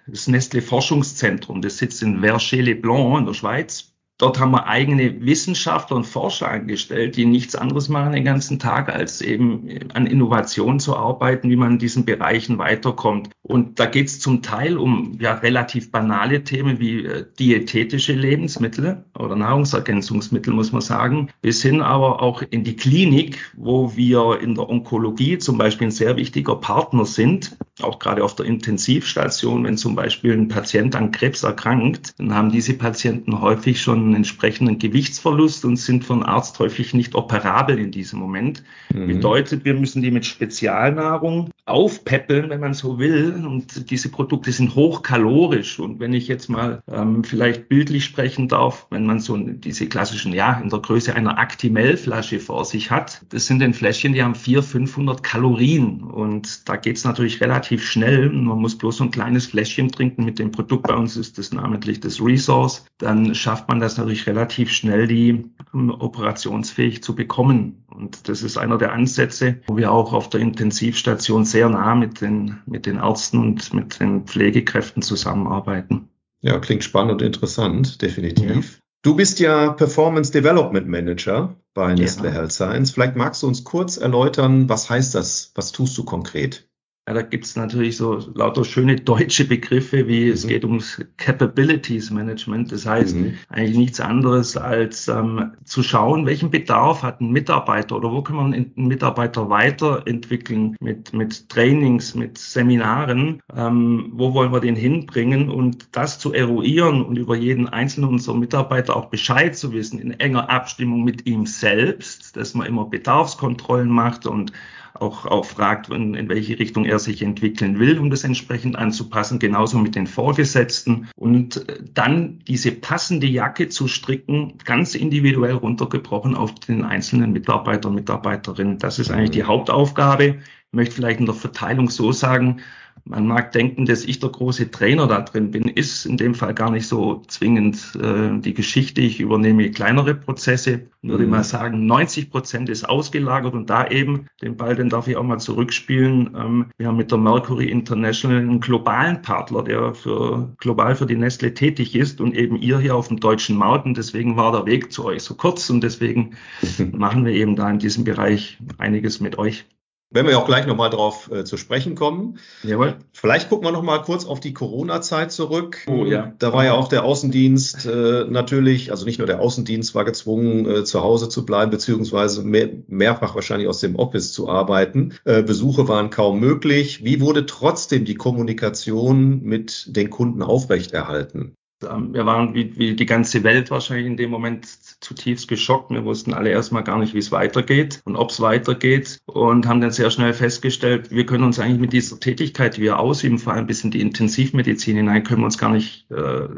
das 0.08 0.26
Nestle 0.26 0.60
Forschungszentrum, 0.60 1.62
das 1.62 1.78
sitzt 1.78 2.02
in 2.02 2.22
Verger-les-Blancs 2.22 3.20
in 3.20 3.26
der 3.26 3.34
Schweiz. 3.34 3.87
Dort 4.18 4.40
haben 4.40 4.50
wir 4.50 4.66
eigene 4.66 5.24
Wissenschaftler 5.24 5.96
und 5.96 6.04
Forscher 6.04 6.48
angestellt, 6.48 7.16
die 7.16 7.24
nichts 7.24 7.54
anderes 7.54 7.88
machen 7.88 8.12
den 8.12 8.24
ganzen 8.24 8.58
Tag, 8.58 8.88
als 8.92 9.20
eben 9.20 9.68
an 9.94 10.06
Innovation 10.08 10.80
zu 10.80 10.96
arbeiten, 10.96 11.48
wie 11.50 11.56
man 11.56 11.72
in 11.72 11.78
diesen 11.78 12.04
Bereichen 12.04 12.58
weiterkommt. 12.58 13.30
Und 13.42 13.78
da 13.78 13.86
geht 13.86 14.08
es 14.08 14.18
zum 14.18 14.42
Teil 14.42 14.76
um 14.76 15.16
ja 15.20 15.34
relativ 15.34 15.92
banale 15.92 16.42
Themen 16.42 16.80
wie 16.80 17.04
äh, 17.04 17.26
diätetische 17.38 18.12
Lebensmittel 18.12 19.04
oder 19.16 19.36
Nahrungsergänzungsmittel, 19.36 20.52
muss 20.52 20.72
man 20.72 20.82
sagen, 20.82 21.30
bis 21.40 21.62
hin 21.62 21.80
aber 21.80 22.20
auch 22.20 22.42
in 22.42 22.64
die 22.64 22.74
Klinik, 22.74 23.52
wo 23.56 23.96
wir 23.96 24.40
in 24.40 24.56
der 24.56 24.68
Onkologie 24.68 25.38
zum 25.38 25.58
Beispiel 25.58 25.88
ein 25.88 25.92
sehr 25.92 26.16
wichtiger 26.16 26.56
Partner 26.56 27.04
sind, 27.04 27.56
auch 27.82 27.98
gerade 27.98 28.24
auf 28.24 28.34
der 28.34 28.46
Intensivstation, 28.46 29.64
wenn 29.64 29.76
zum 29.76 29.94
Beispiel 29.94 30.32
ein 30.32 30.48
Patient 30.48 30.96
an 30.96 31.12
Krebs 31.12 31.42
erkrankt, 31.42 32.14
dann 32.18 32.34
haben 32.34 32.50
diese 32.50 32.74
Patienten 32.74 33.40
häufig 33.40 33.80
schon 33.80 34.00
einen 34.00 34.14
entsprechenden 34.16 34.78
Gewichtsverlust 34.78 35.64
und 35.64 35.76
sind 35.76 36.04
von 36.04 36.22
Arzt 36.22 36.58
häufig 36.58 36.94
nicht 36.94 37.14
operabel 37.14 37.78
in 37.78 37.90
diesem 37.90 38.18
Moment. 38.18 38.62
Mhm. 38.92 39.06
Bedeutet, 39.06 39.64
wir 39.64 39.74
müssen 39.74 40.02
die 40.02 40.10
mit 40.10 40.26
Spezialnahrung 40.26 41.50
aufpäppeln, 41.68 42.50
wenn 42.50 42.60
man 42.60 42.74
so 42.74 42.98
will. 42.98 43.44
Und 43.46 43.90
diese 43.90 44.08
Produkte 44.10 44.52
sind 44.52 44.74
hochkalorisch. 44.74 45.78
Und 45.78 46.00
wenn 46.00 46.12
ich 46.12 46.28
jetzt 46.28 46.48
mal 46.48 46.82
ähm, 46.90 47.24
vielleicht 47.24 47.68
bildlich 47.68 48.04
sprechen 48.04 48.48
darf, 48.48 48.86
wenn 48.90 49.06
man 49.06 49.20
so 49.20 49.36
diese 49.36 49.88
klassischen, 49.88 50.32
ja, 50.32 50.60
in 50.60 50.68
der 50.68 50.80
Größe 50.80 51.14
einer 51.14 51.38
Actimel-Flasche 51.38 52.40
vor 52.40 52.64
sich 52.64 52.90
hat, 52.90 53.22
das 53.30 53.46
sind 53.46 53.60
dann 53.60 53.74
Fläschchen, 53.74 54.12
die 54.12 54.22
haben 54.22 54.34
400, 54.34 54.64
500 54.64 55.22
Kalorien. 55.22 56.02
Und 56.02 56.68
da 56.68 56.76
geht 56.76 56.96
es 56.96 57.04
natürlich 57.04 57.40
relativ 57.40 57.84
schnell. 57.84 58.30
Man 58.30 58.58
muss 58.58 58.76
bloß 58.76 58.98
so 58.98 59.04
ein 59.04 59.10
kleines 59.10 59.46
Fläschchen 59.46 59.90
trinken 59.90 60.24
mit 60.24 60.38
dem 60.38 60.50
Produkt. 60.50 60.86
Bei 60.86 60.94
uns 60.94 61.16
ist 61.16 61.38
das 61.38 61.52
namentlich 61.52 62.00
das 62.00 62.20
Resource. 62.20 62.86
Dann 62.98 63.34
schafft 63.34 63.68
man 63.68 63.80
das 63.80 63.96
natürlich 63.96 64.26
relativ 64.26 64.70
schnell, 64.70 65.06
die 65.06 65.44
um, 65.72 65.90
operationsfähig 65.90 67.02
zu 67.02 67.14
bekommen. 67.14 67.84
Und 67.98 68.28
das 68.28 68.42
ist 68.42 68.56
einer 68.56 68.78
der 68.78 68.92
Ansätze, 68.92 69.56
wo 69.66 69.76
wir 69.76 69.90
auch 69.90 70.12
auf 70.12 70.30
der 70.30 70.40
Intensivstation 70.40 71.44
sehr 71.44 71.68
nah 71.68 71.96
mit 71.96 72.20
den, 72.20 72.58
mit 72.64 72.86
den 72.86 72.98
Ärzten 72.98 73.38
und 73.38 73.74
mit 73.74 73.98
den 73.98 74.24
Pflegekräften 74.24 75.02
zusammenarbeiten. 75.02 76.08
Ja, 76.40 76.60
klingt 76.60 76.84
spannend 76.84 77.20
und 77.20 77.22
interessant, 77.22 78.00
definitiv. 78.00 78.72
Ja. 78.74 78.78
Du 79.02 79.16
bist 79.16 79.40
ja 79.40 79.72
Performance 79.72 80.30
Development 80.30 80.86
Manager 80.86 81.56
bei 81.74 81.94
Nestle 81.94 82.28
ja. 82.28 82.34
Health 82.34 82.52
Science. 82.52 82.92
Vielleicht 82.92 83.16
magst 83.16 83.42
du 83.42 83.48
uns 83.48 83.64
kurz 83.64 83.96
erläutern, 83.96 84.68
was 84.68 84.88
heißt 84.88 85.16
das? 85.16 85.50
Was 85.56 85.72
tust 85.72 85.98
du 85.98 86.04
konkret? 86.04 86.67
Ja, 87.08 87.14
da 87.14 87.22
gibt's 87.22 87.56
natürlich 87.56 87.96
so 87.96 88.18
lauter 88.34 88.66
schöne 88.66 88.96
deutsche 88.96 89.46
Begriffe, 89.46 90.06
wie 90.08 90.26
mhm. 90.26 90.32
es 90.32 90.46
geht 90.46 90.62
ums 90.62 91.02
Capabilities 91.16 92.10
Management. 92.10 92.70
Das 92.70 92.84
heißt 92.84 93.16
mhm. 93.16 93.38
eigentlich 93.48 93.78
nichts 93.78 93.98
anderes 93.98 94.58
als 94.58 95.08
ähm, 95.08 95.52
zu 95.64 95.82
schauen, 95.82 96.26
welchen 96.26 96.50
Bedarf 96.50 97.02
hat 97.02 97.22
ein 97.22 97.30
Mitarbeiter 97.30 97.96
oder 97.96 98.12
wo 98.12 98.20
kann 98.20 98.36
man 98.36 98.52
einen 98.52 98.72
Mitarbeiter 98.76 99.48
weiterentwickeln 99.48 100.76
mit, 100.80 101.14
mit 101.14 101.48
Trainings, 101.48 102.14
mit 102.14 102.36
Seminaren, 102.36 103.40
ähm, 103.56 104.12
wo 104.12 104.34
wollen 104.34 104.52
wir 104.52 104.60
den 104.60 104.76
hinbringen 104.76 105.48
und 105.48 105.88
das 105.92 106.18
zu 106.18 106.34
eruieren 106.34 107.02
und 107.02 107.16
über 107.16 107.36
jeden 107.36 107.70
einzelnen 107.70 108.10
unserer 108.10 108.36
Mitarbeiter 108.36 108.94
auch 108.94 109.06
Bescheid 109.06 109.56
zu 109.56 109.72
wissen, 109.72 109.98
in 109.98 110.10
enger 110.10 110.50
Abstimmung 110.50 111.04
mit 111.04 111.24
ihm 111.24 111.46
selbst, 111.46 112.36
dass 112.36 112.52
man 112.52 112.66
immer 112.66 112.84
Bedarfskontrollen 112.84 113.88
macht 113.88 114.26
und 114.26 114.52
auch, 115.00 115.26
auch 115.26 115.44
fragt, 115.44 115.88
in, 115.90 116.14
in 116.14 116.28
welche 116.28 116.58
Richtung 116.58 116.84
er 116.84 116.98
sich 116.98 117.22
entwickeln 117.22 117.78
will, 117.78 117.98
um 117.98 118.10
das 118.10 118.24
entsprechend 118.24 118.76
anzupassen, 118.76 119.38
genauso 119.38 119.78
mit 119.78 119.94
den 119.94 120.06
Vorgesetzten 120.06 121.08
und 121.16 121.64
dann 121.94 122.40
diese 122.46 122.72
passende 122.72 123.26
Jacke 123.26 123.68
zu 123.68 123.88
stricken, 123.88 124.54
ganz 124.64 124.94
individuell 124.94 125.54
runtergebrochen 125.54 126.34
auf 126.34 126.54
den 126.54 126.84
einzelnen 126.84 127.32
Mitarbeiter, 127.32 127.90
Mitarbeiterinnen. 127.90 128.78
Das 128.78 128.98
ist 128.98 129.10
eigentlich 129.10 129.30
die 129.30 129.44
Hauptaufgabe. 129.44 130.38
Ich 130.70 130.76
möchte 130.76 130.94
vielleicht 130.94 131.20
in 131.20 131.26
der 131.26 131.34
Verteilung 131.34 131.88
so 131.88 132.12
sagen, 132.12 132.60
man 133.04 133.26
mag 133.26 133.52
denken, 133.52 133.86
dass 133.86 134.04
ich 134.04 134.20
der 134.20 134.28
große 134.28 134.70
Trainer 134.70 135.06
da 135.06 135.22
drin 135.22 135.50
bin, 135.50 135.64
ist 135.64 136.04
in 136.04 136.16
dem 136.16 136.34
Fall 136.34 136.52
gar 136.52 136.70
nicht 136.70 136.86
so 136.86 137.22
zwingend 137.26 137.96
äh, 138.00 138.38
die 138.38 138.54
Geschichte. 138.54 139.00
Ich 139.00 139.20
übernehme 139.20 139.70
kleinere 139.70 140.14
Prozesse, 140.14 140.88
würde 141.02 141.24
mhm. 141.24 141.30
mal 141.30 141.44
sagen, 141.44 141.86
90 141.86 142.30
Prozent 142.30 142.68
ist 142.68 142.88
ausgelagert 142.88 143.54
und 143.54 143.70
da 143.70 143.86
eben 143.86 144.26
den 144.42 144.56
Ball, 144.56 144.76
den 144.76 144.90
darf 144.90 145.08
ich 145.08 145.16
auch 145.16 145.22
mal 145.22 145.38
zurückspielen. 145.38 146.36
Ähm, 146.36 146.66
wir 146.76 146.88
haben 146.88 146.96
mit 146.96 147.10
der 147.10 147.18
Mercury 147.18 147.70
International 147.70 148.38
einen 148.38 148.60
globalen 148.60 149.22
Partner, 149.22 149.62
der 149.62 149.94
für 149.94 150.54
global 150.58 150.94
für 150.94 151.06
die 151.06 151.16
Nestle 151.16 151.54
tätig 151.54 151.94
ist 151.94 152.20
und 152.20 152.34
eben 152.34 152.56
ihr 152.56 152.78
hier 152.78 152.94
auf 152.94 153.08
dem 153.08 153.20
deutschen 153.20 153.56
Markt 153.56 153.86
und 153.86 153.96
deswegen 153.96 154.36
war 154.36 154.52
der 154.52 154.66
Weg 154.66 154.92
zu 154.92 155.06
euch 155.06 155.22
so 155.22 155.34
kurz 155.34 155.70
und 155.70 155.82
deswegen 155.82 156.36
machen 156.92 157.24
wir 157.24 157.32
eben 157.32 157.56
da 157.56 157.70
in 157.70 157.78
diesem 157.78 158.04
Bereich 158.04 158.58
einiges 158.76 159.20
mit 159.20 159.38
euch. 159.38 159.64
Wenn 160.10 160.26
wir 160.26 160.38
auch 160.38 160.46
gleich 160.46 160.66
nochmal 160.66 160.88
drauf 160.88 161.30
äh, 161.30 161.44
zu 161.44 161.58
sprechen 161.58 161.94
kommen. 161.94 162.38
Jawohl. 162.62 162.96
Vielleicht 163.12 163.50
gucken 163.50 163.66
wir 163.66 163.72
nochmal 163.72 164.00
kurz 164.00 164.24
auf 164.24 164.40
die 164.40 164.54
Corona-Zeit 164.54 165.32
zurück. 165.32 165.84
Oh 165.86 166.06
ja. 166.06 166.32
Da 166.38 166.54
war 166.54 166.64
ja 166.64 166.72
auch 166.72 166.88
der 166.88 167.04
Außendienst 167.04 167.84
äh, 167.84 168.24
natürlich, 168.26 168.90
also 168.90 169.04
nicht 169.04 169.18
nur 169.18 169.26
der 169.26 169.40
Außendienst 169.40 169.94
war 169.94 170.06
gezwungen, 170.06 170.64
äh, 170.64 170.84
zu 170.84 171.02
Hause 171.02 171.28
zu 171.28 171.44
bleiben, 171.44 171.70
beziehungsweise 171.70 172.42
mehr, 172.42 172.70
mehrfach 172.86 173.34
wahrscheinlich 173.34 173.68
aus 173.68 173.80
dem 173.80 173.96
Office 173.96 174.32
zu 174.32 174.48
arbeiten. 174.48 175.12
Äh, 175.24 175.42
Besuche 175.42 175.88
waren 175.88 176.08
kaum 176.08 176.40
möglich. 176.40 177.04
Wie 177.04 177.20
wurde 177.20 177.44
trotzdem 177.44 178.06
die 178.06 178.14
Kommunikation 178.14 179.42
mit 179.42 179.94
den 179.94 180.08
Kunden 180.08 180.42
aufrechterhalten? 180.42 181.57
Ähm, 181.82 182.12
wir 182.12 182.26
waren 182.26 182.54
wie, 182.54 182.76
wie 182.76 182.96
die 182.96 183.06
ganze 183.06 183.44
Welt 183.44 183.70
wahrscheinlich 183.70 184.06
in 184.06 184.16
dem 184.16 184.30
Moment 184.30 184.66
zutiefst 184.66 185.48
geschockt. 185.48 185.90
Wir 185.90 186.04
wussten 186.04 186.34
alle 186.34 186.50
erstmal 186.50 186.82
gar 186.82 186.98
nicht, 186.98 187.14
wie 187.14 187.18
es 187.18 187.32
weitergeht 187.32 188.00
und 188.04 188.16
ob 188.16 188.30
es 188.30 188.40
weitergeht 188.40 189.20
und 189.26 189.66
haben 189.66 189.80
dann 189.80 189.90
sehr 189.90 190.10
schnell 190.10 190.32
festgestellt, 190.32 191.10
wir 191.10 191.26
können 191.26 191.44
uns 191.44 191.58
eigentlich 191.58 191.80
mit 191.80 191.92
dieser 191.92 192.18
Tätigkeit, 192.18 192.76
die 192.76 192.82
wir 192.82 192.98
ausüben, 192.98 193.38
vor 193.38 193.52
allem 193.52 193.66
bis 193.66 193.84
in 193.84 193.90
die 193.90 194.00
Intensivmedizin 194.00 194.96
hinein, 194.96 195.22
können 195.22 195.40
wir 195.42 195.46
uns 195.46 195.58
gar 195.58 195.70
nicht 195.70 196.10
äh, 196.10 196.48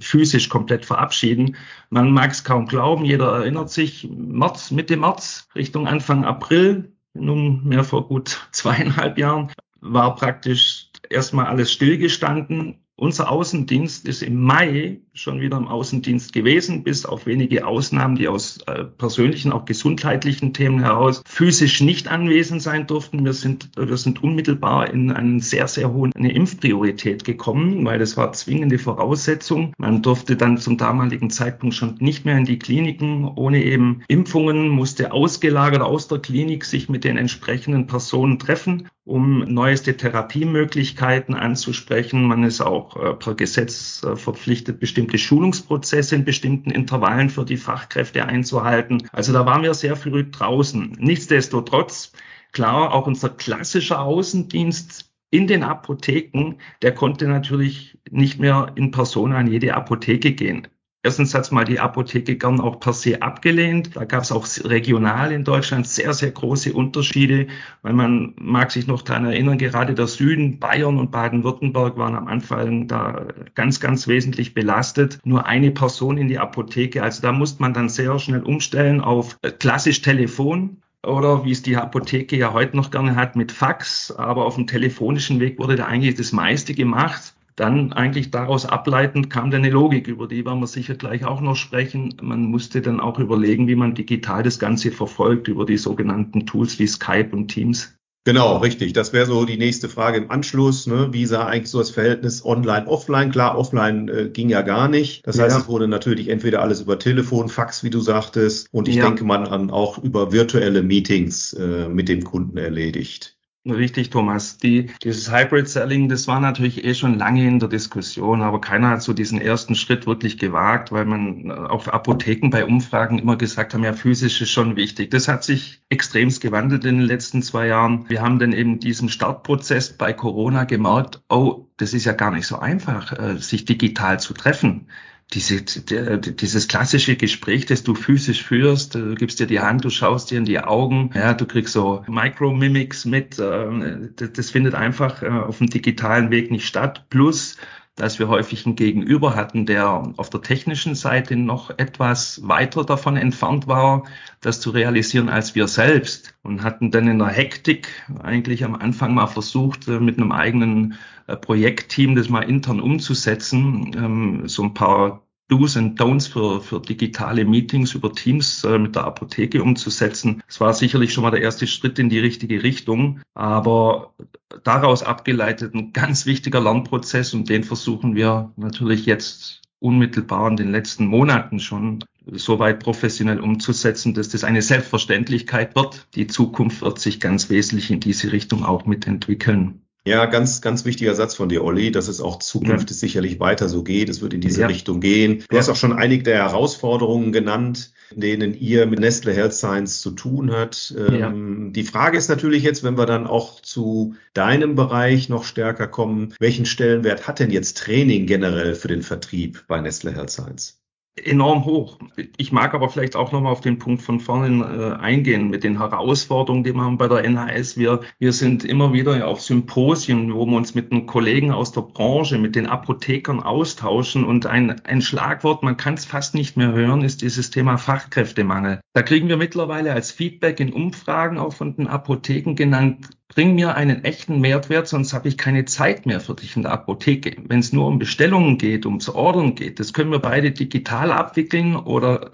physisch 0.00 0.48
komplett 0.48 0.84
verabschieden. 0.84 1.56
Man 1.90 2.12
mag 2.12 2.32
es 2.32 2.44
kaum 2.44 2.66
glauben, 2.66 3.04
jeder 3.04 3.32
erinnert 3.32 3.70
sich, 3.70 4.08
März, 4.10 4.70
Mitte 4.70 4.96
März, 4.96 5.48
Richtung 5.54 5.86
Anfang 5.86 6.24
April, 6.24 6.92
nunmehr 7.14 7.84
vor 7.84 8.08
gut 8.08 8.48
zweieinhalb 8.52 9.18
Jahren, 9.18 9.50
war 9.80 10.14
praktisch 10.16 10.90
erstmal 11.08 11.46
alles 11.46 11.72
stillgestanden 11.72 12.80
unser 13.00 13.30
Außendienst 13.30 14.06
ist 14.06 14.22
im 14.22 14.42
Mai 14.42 15.00
schon 15.14 15.40
wieder 15.40 15.56
im 15.56 15.68
Außendienst 15.68 16.34
gewesen, 16.34 16.82
bis 16.82 17.06
auf 17.06 17.24
wenige 17.24 17.66
Ausnahmen, 17.66 18.16
die 18.16 18.28
aus 18.28 18.58
äh, 18.66 18.84
persönlichen, 18.84 19.52
auch 19.52 19.64
gesundheitlichen 19.64 20.52
Themen 20.52 20.80
heraus 20.80 21.22
physisch 21.26 21.80
nicht 21.80 22.08
anwesend 22.08 22.62
sein 22.62 22.86
durften. 22.86 23.24
Wir 23.24 23.32
sind, 23.32 23.70
wir 23.76 23.96
sind 23.96 24.22
unmittelbar 24.22 24.92
in 24.92 25.10
einen 25.10 25.40
sehr, 25.40 25.66
sehr 25.66 25.92
hohen 25.92 26.12
eine 26.14 26.32
Impfpriorität 26.32 27.24
gekommen, 27.24 27.84
weil 27.86 27.98
das 27.98 28.18
war 28.18 28.32
zwingende 28.32 28.78
Voraussetzung. 28.78 29.72
Man 29.78 30.02
durfte 30.02 30.36
dann 30.36 30.58
zum 30.58 30.76
damaligen 30.76 31.30
Zeitpunkt 31.30 31.74
schon 31.74 31.96
nicht 32.00 32.26
mehr 32.26 32.36
in 32.36 32.44
die 32.44 32.58
Kliniken 32.58 33.24
ohne 33.24 33.64
eben 33.64 34.02
Impfungen, 34.08 34.68
musste 34.68 35.12
ausgelagert 35.12 35.80
aus 35.80 36.06
der 36.08 36.18
Klinik 36.18 36.66
sich 36.66 36.90
mit 36.90 37.04
den 37.04 37.16
entsprechenden 37.16 37.86
Personen 37.86 38.38
treffen 38.38 38.88
um 39.10 39.40
neueste 39.40 39.96
Therapiemöglichkeiten 39.96 41.34
anzusprechen. 41.34 42.22
Man 42.22 42.44
ist 42.44 42.60
auch 42.60 42.96
äh, 42.96 43.14
per 43.14 43.34
Gesetz 43.34 44.04
äh, 44.04 44.14
verpflichtet, 44.14 44.78
bestimmte 44.78 45.18
Schulungsprozesse 45.18 46.14
in 46.14 46.24
bestimmten 46.24 46.70
Intervallen 46.70 47.28
für 47.28 47.44
die 47.44 47.56
Fachkräfte 47.56 48.24
einzuhalten. 48.24 49.08
Also 49.12 49.32
da 49.32 49.44
waren 49.44 49.62
wir 49.62 49.74
sehr 49.74 49.96
früh 49.96 50.30
draußen. 50.30 50.96
Nichtsdestotrotz, 50.98 52.12
klar, 52.52 52.94
auch 52.94 53.08
unser 53.08 53.30
klassischer 53.30 54.00
Außendienst 54.00 55.10
in 55.30 55.48
den 55.48 55.64
Apotheken, 55.64 56.56
der 56.82 56.94
konnte 56.94 57.26
natürlich 57.26 57.98
nicht 58.10 58.38
mehr 58.38 58.72
in 58.76 58.92
Person 58.92 59.32
an 59.32 59.48
jede 59.48 59.74
Apotheke 59.74 60.32
gehen. 60.32 60.68
Erstens 61.02 61.34
hat 61.34 61.50
mal 61.50 61.64
die 61.64 61.80
Apotheke 61.80 62.36
gern 62.36 62.60
auch 62.60 62.78
per 62.78 62.92
se 62.92 63.22
abgelehnt. 63.22 63.96
Da 63.96 64.04
gab 64.04 64.22
es 64.22 64.32
auch 64.32 64.46
regional 64.64 65.32
in 65.32 65.44
Deutschland 65.44 65.86
sehr, 65.86 66.12
sehr 66.12 66.30
große 66.30 66.74
Unterschiede, 66.74 67.46
weil 67.80 67.94
man 67.94 68.34
mag 68.38 68.70
sich 68.70 68.86
noch 68.86 69.00
daran 69.00 69.24
erinnern, 69.24 69.56
gerade 69.56 69.94
der 69.94 70.06
Süden, 70.06 70.58
Bayern 70.58 70.98
und 70.98 71.10
Baden-Württemberg 71.10 71.96
waren 71.96 72.14
am 72.16 72.28
Anfang 72.28 72.86
da 72.86 73.28
ganz, 73.54 73.80
ganz 73.80 74.08
wesentlich 74.08 74.52
belastet. 74.52 75.20
Nur 75.24 75.46
eine 75.46 75.70
Person 75.70 76.18
in 76.18 76.28
die 76.28 76.38
Apotheke. 76.38 77.02
Also 77.02 77.22
da 77.22 77.32
musste 77.32 77.62
man 77.62 77.72
dann 77.72 77.88
sehr 77.88 78.18
schnell 78.18 78.42
umstellen 78.42 79.00
auf 79.00 79.38
klassisch 79.58 80.02
Telefon 80.02 80.82
oder 81.02 81.46
wie 81.46 81.52
es 81.52 81.62
die 81.62 81.78
Apotheke 81.78 82.36
ja 82.36 82.52
heute 82.52 82.76
noch 82.76 82.90
gerne 82.90 83.16
hat 83.16 83.36
mit 83.36 83.52
Fax, 83.52 84.10
aber 84.10 84.44
auf 84.44 84.56
dem 84.56 84.66
telefonischen 84.66 85.40
Weg 85.40 85.58
wurde 85.58 85.76
da 85.76 85.86
eigentlich 85.86 86.16
das 86.16 86.32
meiste 86.32 86.74
gemacht 86.74 87.34
dann 87.56 87.92
eigentlich 87.92 88.30
daraus 88.30 88.66
ableitend 88.66 89.30
kam 89.30 89.50
dann 89.50 89.62
eine 89.62 89.70
Logik, 89.70 90.08
über 90.08 90.26
die 90.26 90.44
werden 90.44 90.60
wir 90.60 90.66
sicher 90.66 90.94
gleich 90.94 91.24
auch 91.24 91.40
noch 91.40 91.56
sprechen. 91.56 92.14
Man 92.22 92.44
musste 92.44 92.80
dann 92.80 93.00
auch 93.00 93.18
überlegen, 93.18 93.68
wie 93.68 93.76
man 93.76 93.94
digital 93.94 94.42
das 94.42 94.58
Ganze 94.58 94.90
verfolgt 94.90 95.48
über 95.48 95.66
die 95.66 95.76
sogenannten 95.76 96.46
Tools 96.46 96.78
wie 96.78 96.86
Skype 96.86 97.30
und 97.32 97.48
Teams. 97.48 97.94
Genau, 98.24 98.58
richtig. 98.58 98.92
Das 98.92 99.14
wäre 99.14 99.24
so 99.24 99.46
die 99.46 99.56
nächste 99.56 99.88
Frage 99.88 100.18
im 100.18 100.30
Anschluss. 100.30 100.86
Ne? 100.86 101.08
Wie 101.12 101.24
sah 101.24 101.46
eigentlich 101.46 101.70
so 101.70 101.78
das 101.78 101.90
Verhältnis 101.90 102.44
online, 102.44 102.86
offline? 102.86 103.30
Klar, 103.30 103.56
offline 103.56 104.08
äh, 104.08 104.28
ging 104.28 104.50
ja 104.50 104.60
gar 104.60 104.88
nicht. 104.88 105.26
Das 105.26 105.38
heißt, 105.38 105.56
ja. 105.56 105.62
es 105.62 105.68
wurde 105.68 105.88
natürlich 105.88 106.28
entweder 106.28 106.60
alles 106.60 106.82
über 106.82 106.98
Telefon, 106.98 107.48
Fax, 107.48 107.82
wie 107.82 107.88
du 107.88 108.00
sagtest, 108.00 108.68
und 108.72 108.88
ich 108.88 108.96
ja. 108.96 109.06
denke 109.06 109.24
man 109.24 109.46
an 109.46 109.70
auch 109.70 109.96
über 109.96 110.32
virtuelle 110.32 110.82
Meetings 110.82 111.54
äh, 111.54 111.88
mit 111.88 112.10
dem 112.10 112.22
Kunden 112.22 112.58
erledigt. 112.58 113.38
Richtig, 113.66 114.08
Thomas. 114.08 114.56
Die, 114.56 114.90
dieses 115.04 115.30
Hybrid 115.30 115.68
Selling, 115.68 116.08
das 116.08 116.26
war 116.26 116.40
natürlich 116.40 116.82
eh 116.82 116.94
schon 116.94 117.18
lange 117.18 117.46
in 117.46 117.58
der 117.58 117.68
Diskussion, 117.68 118.40
aber 118.40 118.58
keiner 118.58 118.88
hat 118.88 119.02
so 119.02 119.12
diesen 119.12 119.38
ersten 119.38 119.74
Schritt 119.74 120.06
wirklich 120.06 120.38
gewagt, 120.38 120.92
weil 120.92 121.04
man 121.04 121.50
auf 121.50 121.92
Apotheken 121.92 122.48
bei 122.48 122.64
Umfragen 122.64 123.18
immer 123.18 123.36
gesagt 123.36 123.74
haben, 123.74 123.84
ja, 123.84 123.92
physisch 123.92 124.40
ist 124.40 124.50
schon 124.50 124.76
wichtig. 124.76 125.10
Das 125.10 125.28
hat 125.28 125.44
sich 125.44 125.82
extremst 125.90 126.40
gewandelt 126.40 126.86
in 126.86 126.96
den 127.00 127.06
letzten 127.06 127.42
zwei 127.42 127.66
Jahren. 127.66 128.08
Wir 128.08 128.22
haben 128.22 128.38
dann 128.38 128.54
eben 128.54 128.80
diesen 128.80 129.10
Startprozess 129.10 129.92
bei 129.92 130.14
Corona 130.14 130.64
gemerkt, 130.64 131.22
oh, 131.28 131.66
das 131.76 131.92
ist 131.92 132.06
ja 132.06 132.12
gar 132.12 132.30
nicht 132.30 132.46
so 132.46 132.58
einfach, 132.58 133.12
äh, 133.12 133.36
sich 133.36 133.66
digital 133.66 134.18
zu 134.20 134.32
treffen 134.32 134.86
diese, 135.32 135.62
dieses 135.62 136.66
klassische 136.66 137.16
Gespräch, 137.16 137.66
das 137.66 137.84
du 137.84 137.94
physisch 137.94 138.42
führst, 138.42 138.96
du 138.96 139.14
gibst 139.14 139.38
dir 139.38 139.46
die 139.46 139.60
Hand, 139.60 139.84
du 139.84 139.90
schaust 139.90 140.30
dir 140.30 140.38
in 140.38 140.44
die 140.44 140.58
Augen, 140.58 141.10
ja, 141.14 141.34
du 141.34 141.46
kriegst 141.46 141.72
so 141.72 142.04
Micro-Mimics 142.08 143.04
mit, 143.04 143.38
äh, 143.38 144.08
das 144.16 144.50
findet 144.50 144.74
einfach 144.74 145.22
äh, 145.22 145.28
auf 145.28 145.58
dem 145.58 145.68
digitalen 145.68 146.30
Weg 146.30 146.50
nicht 146.50 146.66
statt. 146.66 147.06
Plus, 147.10 147.56
dass 148.00 148.18
wir 148.18 148.28
häufig 148.28 148.64
einen 148.64 148.76
Gegenüber 148.76 149.36
hatten, 149.36 149.66
der 149.66 150.14
auf 150.16 150.30
der 150.30 150.40
technischen 150.40 150.94
Seite 150.94 151.36
noch 151.36 151.70
etwas 151.76 152.40
weiter 152.42 152.82
davon 152.84 153.18
entfernt 153.18 153.66
war, 153.66 154.04
das 154.40 154.60
zu 154.60 154.70
realisieren 154.70 155.28
als 155.28 155.54
wir 155.54 155.68
selbst 155.68 156.34
und 156.42 156.62
hatten 156.62 156.90
dann 156.90 157.08
in 157.08 157.18
der 157.18 157.28
Hektik 157.28 157.88
eigentlich 158.22 158.64
am 158.64 158.74
Anfang 158.74 159.12
mal 159.12 159.26
versucht, 159.26 159.86
äh, 159.86 160.00
mit 160.00 160.16
einem 160.16 160.32
eigenen 160.32 160.94
äh, 161.26 161.36
Projektteam 161.36 162.14
das 162.14 162.30
mal 162.30 162.42
intern 162.42 162.80
umzusetzen, 162.80 163.94
ähm, 163.94 164.48
so 164.48 164.62
ein 164.62 164.72
paar 164.72 165.22
Do's 165.50 165.76
and 165.76 166.00
Don'ts 166.00 166.28
für, 166.28 166.60
für 166.60 166.80
digitale 166.80 167.44
Meetings 167.44 167.94
über 167.94 168.12
Teams 168.12 168.64
äh, 168.64 168.78
mit 168.78 168.94
der 168.94 169.04
Apotheke 169.04 169.62
umzusetzen. 169.62 170.42
Das 170.46 170.60
war 170.60 170.72
sicherlich 170.72 171.12
schon 171.12 171.22
mal 171.22 171.30
der 171.30 171.42
erste 171.42 171.66
Schritt 171.66 171.98
in 171.98 172.08
die 172.08 172.20
richtige 172.20 172.62
Richtung, 172.62 173.20
aber 173.34 174.14
daraus 174.62 175.02
abgeleitet 175.02 175.74
ein 175.74 175.92
ganz 175.92 176.24
wichtiger 176.24 176.60
Lernprozess 176.60 177.34
und 177.34 177.48
den 177.48 177.64
versuchen 177.64 178.14
wir 178.14 178.52
natürlich 178.56 179.06
jetzt 179.06 179.60
unmittelbar 179.80 180.48
in 180.48 180.56
den 180.56 180.70
letzten 180.70 181.06
Monaten 181.06 181.58
schon 181.58 182.04
so 182.26 182.58
weit 182.58 182.80
professionell 182.80 183.40
umzusetzen, 183.40 184.14
dass 184.14 184.28
das 184.28 184.44
eine 184.44 184.62
Selbstverständlichkeit 184.62 185.74
wird. 185.74 186.06
Die 186.14 186.26
Zukunft 186.26 186.82
wird 186.82 186.98
sich 186.98 187.18
ganz 187.18 187.50
wesentlich 187.50 187.90
in 187.90 187.98
diese 187.98 188.30
Richtung 188.30 188.64
auch 188.64 188.84
mitentwickeln. 188.84 189.79
Ja, 190.06 190.24
ganz, 190.24 190.62
ganz 190.62 190.86
wichtiger 190.86 191.14
Satz 191.14 191.34
von 191.34 191.50
dir, 191.50 191.62
Olli, 191.62 191.90
dass 191.90 192.08
es 192.08 192.22
auch 192.22 192.38
zukünftig 192.38 192.96
ja. 192.96 193.00
sicherlich 193.00 193.38
weiter 193.38 193.68
so 193.68 193.82
geht. 193.82 194.08
Es 194.08 194.22
wird 194.22 194.32
in 194.32 194.40
diese 194.40 194.62
ja. 194.62 194.66
Richtung 194.66 195.00
gehen. 195.00 195.44
Du 195.48 195.56
ja. 195.56 195.60
hast 195.60 195.68
auch 195.68 195.76
schon 195.76 195.92
einige 195.92 196.22
der 196.22 196.38
Herausforderungen 196.38 197.32
genannt, 197.32 197.92
denen 198.10 198.54
ihr 198.54 198.86
mit 198.86 198.98
Nestle 198.98 199.34
Health 199.34 199.52
Science 199.52 200.00
zu 200.00 200.12
tun 200.12 200.52
hat. 200.52 200.94
Ähm, 200.96 201.72
die 201.74 201.82
Frage 201.82 202.16
ist 202.16 202.28
natürlich 202.28 202.62
jetzt, 202.62 202.82
wenn 202.82 202.96
wir 202.96 203.06
dann 203.06 203.26
auch 203.26 203.60
zu 203.60 204.14
deinem 204.32 204.74
Bereich 204.74 205.28
noch 205.28 205.44
stärker 205.44 205.86
kommen, 205.86 206.34
welchen 206.40 206.64
Stellenwert 206.64 207.28
hat 207.28 207.38
denn 207.38 207.50
jetzt 207.50 207.76
Training 207.76 208.26
generell 208.26 208.74
für 208.74 208.88
den 208.88 209.02
Vertrieb 209.02 209.64
bei 209.68 209.80
Nestle 209.80 210.12
Health 210.12 210.30
Science? 210.30 210.79
Enorm 211.24 211.64
hoch. 211.64 211.98
Ich 212.36 212.52
mag 212.52 212.74
aber 212.74 212.88
vielleicht 212.88 213.16
auch 213.16 213.32
nochmal 213.32 213.52
auf 213.52 213.60
den 213.60 213.78
Punkt 213.78 214.02
von 214.02 214.20
vorne 214.20 214.96
äh, 214.98 215.02
eingehen 215.02 215.50
mit 215.50 215.64
den 215.64 215.78
Herausforderungen, 215.78 216.64
die 216.64 216.74
wir 216.74 216.82
haben 216.82 216.98
bei 216.98 217.08
der 217.08 217.24
NHS. 217.24 217.76
Wir, 217.76 218.00
wir 218.18 218.32
sind 218.32 218.64
immer 218.64 218.92
wieder 218.92 219.26
auf 219.26 219.40
Symposien, 219.40 220.34
wo 220.34 220.46
wir 220.46 220.56
uns 220.56 220.74
mit 220.74 220.90
den 220.92 221.06
Kollegen 221.06 221.52
aus 221.52 221.72
der 221.72 221.82
Branche, 221.82 222.38
mit 222.38 222.56
den 222.56 222.66
Apothekern 222.66 223.40
austauschen 223.40 224.24
und 224.24 224.46
ein, 224.46 224.80
ein 224.84 225.02
Schlagwort, 225.02 225.62
man 225.62 225.76
kann 225.76 225.94
es 225.94 226.04
fast 226.04 226.34
nicht 226.34 226.56
mehr 226.56 226.72
hören, 226.72 227.02
ist 227.02 227.22
dieses 227.22 227.50
Thema 227.50 227.76
Fachkräftemangel. 227.76 228.80
Da 228.92 229.02
kriegen 229.02 229.28
wir 229.28 229.36
mittlerweile 229.36 229.92
als 229.92 230.10
Feedback 230.10 230.60
in 230.60 230.72
Umfragen 230.72 231.38
auch 231.38 231.52
von 231.52 231.76
den 231.76 231.86
Apotheken 231.86 232.54
genannt, 232.54 233.10
bring 233.30 233.54
mir 233.54 233.76
einen 233.76 234.04
echten 234.04 234.40
Mehrwert, 234.40 234.88
sonst 234.88 235.12
habe 235.12 235.28
ich 235.28 235.38
keine 235.38 235.64
Zeit 235.64 236.04
mehr 236.04 236.20
für 236.20 236.34
dich 236.34 236.56
in 236.56 236.62
der 236.62 236.72
Apotheke. 236.72 237.36
Wenn 237.46 237.60
es 237.60 237.72
nur 237.72 237.86
um 237.86 237.98
Bestellungen 237.98 238.58
geht, 238.58 238.86
ums 238.86 239.08
Ordern 239.08 239.54
geht, 239.54 239.78
das 239.80 239.92
können 239.92 240.10
wir 240.10 240.18
beide 240.18 240.50
digital 240.50 241.12
abwickeln 241.12 241.76
oder 241.76 242.30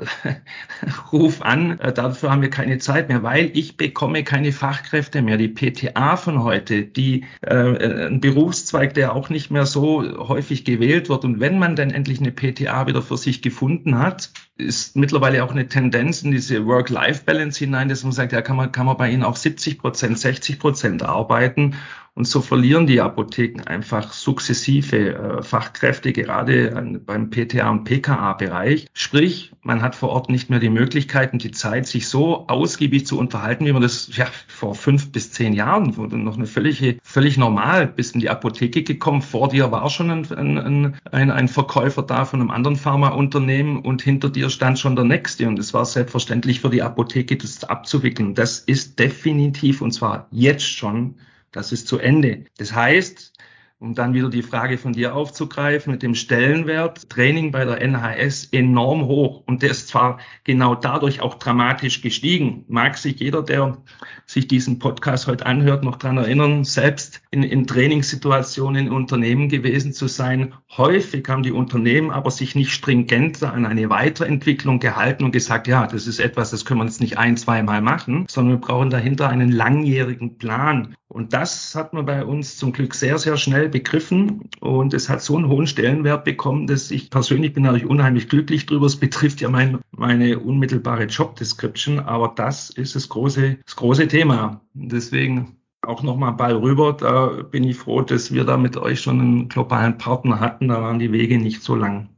ruf 1.13 1.43
an, 1.43 1.79
äh, 1.81 1.93
dafür 1.93 2.31
haben 2.31 2.43
wir 2.43 2.51
keine 2.51 2.79
Zeit 2.79 3.09
mehr, 3.09 3.23
weil 3.23 3.51
ich 3.55 3.77
bekomme 3.77 4.25
keine 4.25 4.53
Fachkräfte 4.53 5.23
mehr. 5.23 5.37
Die 5.37 5.49
PTA 5.49 6.17
von 6.17 6.43
heute, 6.43 6.83
die 6.83 7.25
äh, 7.43 8.07
ein 8.07 8.21
Berufszweig, 8.21 8.95
der 8.95 9.15
auch 9.15 9.29
nicht 9.29 9.51
mehr 9.51 9.67
so 9.67 10.03
häufig 10.29 10.65
gewählt 10.65 11.09
wird 11.09 11.25
und 11.25 11.41
wenn 11.41 11.59
man 11.59 11.77
dann 11.77 11.91
endlich 11.91 12.21
eine 12.21 12.33
PTA 12.33 12.87
wieder 12.87 13.03
für 13.03 13.19
sich 13.19 13.43
gefunden 13.43 13.99
hat, 13.99 14.31
ist 14.59 14.97
mittlerweile 14.97 15.45
auch 15.45 15.51
eine 15.51 15.69
Tendenz 15.69 16.23
in 16.23 16.31
diese 16.31 16.67
Work-Life-Balance 16.67 17.59
hinein, 17.59 17.89
dass 17.89 18.03
man 18.03 18.13
sagt, 18.13 18.33
ja, 18.33 18.41
kann 18.43 18.57
man, 18.57 18.73
kann 18.73 18.87
man 18.87 18.97
bei 18.97 19.11
Ihnen 19.11 19.23
auch 19.23 19.37
70 19.37 19.79
Prozent, 19.79 20.19
60 20.19 20.59
Prozent 20.59 21.03
arbeiten. 21.03 21.77
Und 22.17 22.27
so 22.27 22.41
verlieren 22.41 22.87
die 22.87 23.03
Apotheken 23.03 23.65
einfach 23.67 24.15
sukzessive 24.15 25.15
äh, 25.15 25.43
Fachkräfte, 25.43 26.15
gerade 26.15 26.75
an, 26.75 27.05
beim 27.05 27.29
PTA 27.29 27.69
und 27.69 27.85
PKA-Bereich. 27.85 28.87
Sprich, 28.95 29.53
man 29.61 29.83
hat 29.83 29.95
vor 29.95 30.09
Ort 30.09 30.31
nicht 30.31 30.49
mehr 30.49 30.59
die 30.59 30.71
Möglichkeit 30.71 31.35
und 31.35 31.45
die 31.45 31.51
Zeit, 31.51 31.87
sich 31.87 32.09
so 32.09 32.49
ausgiebig 32.49 33.07
zu 33.07 33.19
unterhalten, 33.19 33.67
wie 33.67 33.73
man 33.73 33.83
das 33.83 34.17
ja, 34.17 34.29
vor 34.49 34.75
fünf 34.75 35.13
bis 35.13 35.31
zehn 35.33 35.53
Jahren 35.53 35.99
wurde 35.99 36.17
noch 36.17 36.39
eine 36.39 36.47
völlige, 36.47 36.97
völlig 37.03 37.37
normal. 37.37 37.87
Bist 37.87 38.15
in 38.15 38.21
die 38.21 38.31
Apotheke 38.31 38.83
gekommen, 38.83 39.21
vor 39.21 39.51
dir 39.51 39.71
war 39.71 39.91
schon 39.91 40.11
ein, 40.11 40.33
ein, 40.33 40.95
ein, 41.13 41.31
ein 41.31 41.49
Verkäufer 41.49 42.03
da 42.03 42.25
von 42.25 42.41
einem 42.41 42.51
anderen 42.51 42.77
Pharmaunternehmen 42.77 43.81
und 43.81 44.01
hinter 44.01 44.31
dir 44.31 44.49
stand 44.49 44.79
schon 44.79 44.97
der 44.97 45.05
nächste. 45.05 45.47
Und 45.49 45.59
es 45.59 45.75
war 45.75 45.85
selbstverständlich 45.85 46.63
für 46.63 46.71
die 46.71 46.81
Apotheke, 46.81 47.37
das 47.37 47.63
abzuwickeln. 47.65 48.35
Das 48.35 48.61
ist 48.61 48.99
definitiv, 48.99 49.83
und 49.83 49.93
zwar 49.93 50.29
jetzt 50.31 50.65
schon, 50.65 51.17
das 51.53 51.73
ist 51.73 51.89
zu 51.89 51.99
Ende. 51.99 52.45
Das 52.59 52.73
heißt, 52.73 53.33
um 53.79 53.95
dann 53.95 54.15
wieder 54.15 54.31
die 54.31 54.43
Frage 54.43 54.79
von 54.79 54.95
dir 54.95 55.15
aufzugreifen, 55.15 55.93
mit 55.93 56.03
dem 56.03 56.15
Stellenwert, 56.15 57.11
Training 57.11 57.51
bei 57.51 57.67
der 57.67 57.83
NHS 57.83 58.49
enorm 58.53 59.05
hoch 59.05 59.43
und 59.47 59.63
der 59.63 59.71
ist 59.71 59.89
zwar 59.89 60.19
genau 60.45 60.75
dadurch 60.75 61.21
auch 61.21 61.35
dramatisch 61.35 62.01
gestiegen. 62.01 62.65
Mag 62.69 62.97
sich 62.97 63.21
jeder, 63.21 63.43
der 63.43 63.77
sich 64.25 64.49
diesen 64.49 64.79
Podcast 64.79 65.27
heute 65.27 65.45
anhört, 65.45 65.85
noch 65.85 65.97
dran 65.97 66.17
erinnern, 66.17 66.65
selbst 66.65 67.21
in, 67.31 67.43
in 67.43 67.67
Trainingssituationen 67.67 68.87
in 68.87 68.93
Unternehmen 68.93 69.51
gewesen 69.51 69.93
zu 69.93 70.09
sein. 70.09 70.55
Häufig 70.77 71.29
haben 71.29 71.43
die 71.43 71.53
Unternehmen 71.53 72.11
aber 72.11 72.31
sich 72.31 72.55
nicht 72.55 72.73
stringent 72.73 73.43
an 73.43 73.67
eine 73.67 73.91
Weiterentwicklung 73.91 74.81
gehalten 74.81 75.25
und 75.25 75.33
gesagt, 75.33 75.69
ja, 75.69 75.87
das 75.87 76.07
ist 76.07 76.19
etwas, 76.19 76.51
das 76.51 76.65
können 76.65 76.81
wir 76.81 76.87
jetzt 76.87 77.01
nicht 77.03 77.19
ein, 77.19 77.37
zweimal 77.37 77.83
machen, 77.83 78.25
sondern 78.29 78.55
wir 78.55 78.67
brauchen 78.67 78.89
dahinter 78.89 79.29
einen 79.29 79.53
langjährigen 79.53 80.39
Plan. 80.39 80.97
Und 81.09 81.33
das 81.33 81.75
hat 81.75 81.93
man 81.93 82.05
bei 82.05 82.25
uns 82.25 82.57
zum 82.57 82.73
Glück 82.73 82.95
sehr, 82.95 83.19
sehr 83.19 83.37
schnell 83.37 83.66
begriffen. 83.69 84.49
Und 84.61 84.95
es 84.95 85.09
hat 85.09 85.23
so 85.23 85.37
einen 85.37 85.49
hohen 85.49 85.67
Stellenwert 85.67 86.25
bekommen, 86.25 86.67
dass 86.67 86.91
ich 86.91 87.11
persönlich 87.11 87.53
bin 87.53 87.65
natürlich 87.65 87.87
unheimlich 87.87 88.29
glücklich 88.29 88.67
drüber. 88.67 88.87
Es 88.87 88.97
betrifft 88.97 89.41
ja 89.41 89.49
mein, 89.49 89.79
meine 89.91 90.39
unmittelbare 90.39 91.05
Job 91.05 91.37
Description. 91.37 92.01
Aber 92.01 92.33
das 92.35 92.71
ist 92.71 92.97
das 92.97 93.09
große, 93.09 93.59
das 93.65 93.77
große 93.77 94.09
Thema. 94.09 94.61
Deswegen 94.75 95.57
auch 95.83 96.03
nochmal 96.03 96.33
Ball 96.33 96.57
rüber. 96.57 96.93
Da 96.93 97.27
bin 97.43 97.65
ich 97.65 97.77
froh, 97.77 98.03
dass 98.03 98.33
wir 98.33 98.45
da 98.45 98.57
mit 98.57 98.77
euch 98.77 99.01
schon 99.01 99.21
einen 99.21 99.49
globalen 99.49 99.99
Partner 99.99 100.41
hatten. 100.41 100.69
Da 100.69 100.83
waren 100.83 100.99
die 100.99 101.13
Wege 101.13 101.39
nicht 101.39 101.63
so 101.63 101.75
lang. 101.75 102.09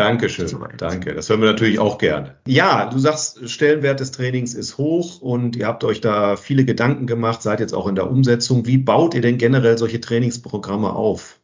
Dankeschön. 0.00 0.48
Danke. 0.76 1.14
Das 1.14 1.28
hören 1.28 1.40
wir 1.40 1.50
natürlich 1.50 1.78
auch 1.78 1.98
gerne. 1.98 2.36
Ja, 2.46 2.86
du 2.86 2.98
sagst, 2.98 3.48
Stellenwert 3.48 4.00
des 4.00 4.12
Trainings 4.12 4.54
ist 4.54 4.78
hoch 4.78 5.20
und 5.20 5.56
ihr 5.56 5.66
habt 5.66 5.84
euch 5.84 6.00
da 6.00 6.36
viele 6.36 6.64
Gedanken 6.64 7.06
gemacht, 7.06 7.42
seid 7.42 7.60
jetzt 7.60 7.74
auch 7.74 7.86
in 7.86 7.94
der 7.94 8.10
Umsetzung. 8.10 8.66
Wie 8.66 8.78
baut 8.78 9.14
ihr 9.14 9.20
denn 9.20 9.38
generell 9.38 9.76
solche 9.78 10.00
Trainingsprogramme 10.00 10.92
auf? 10.92 11.39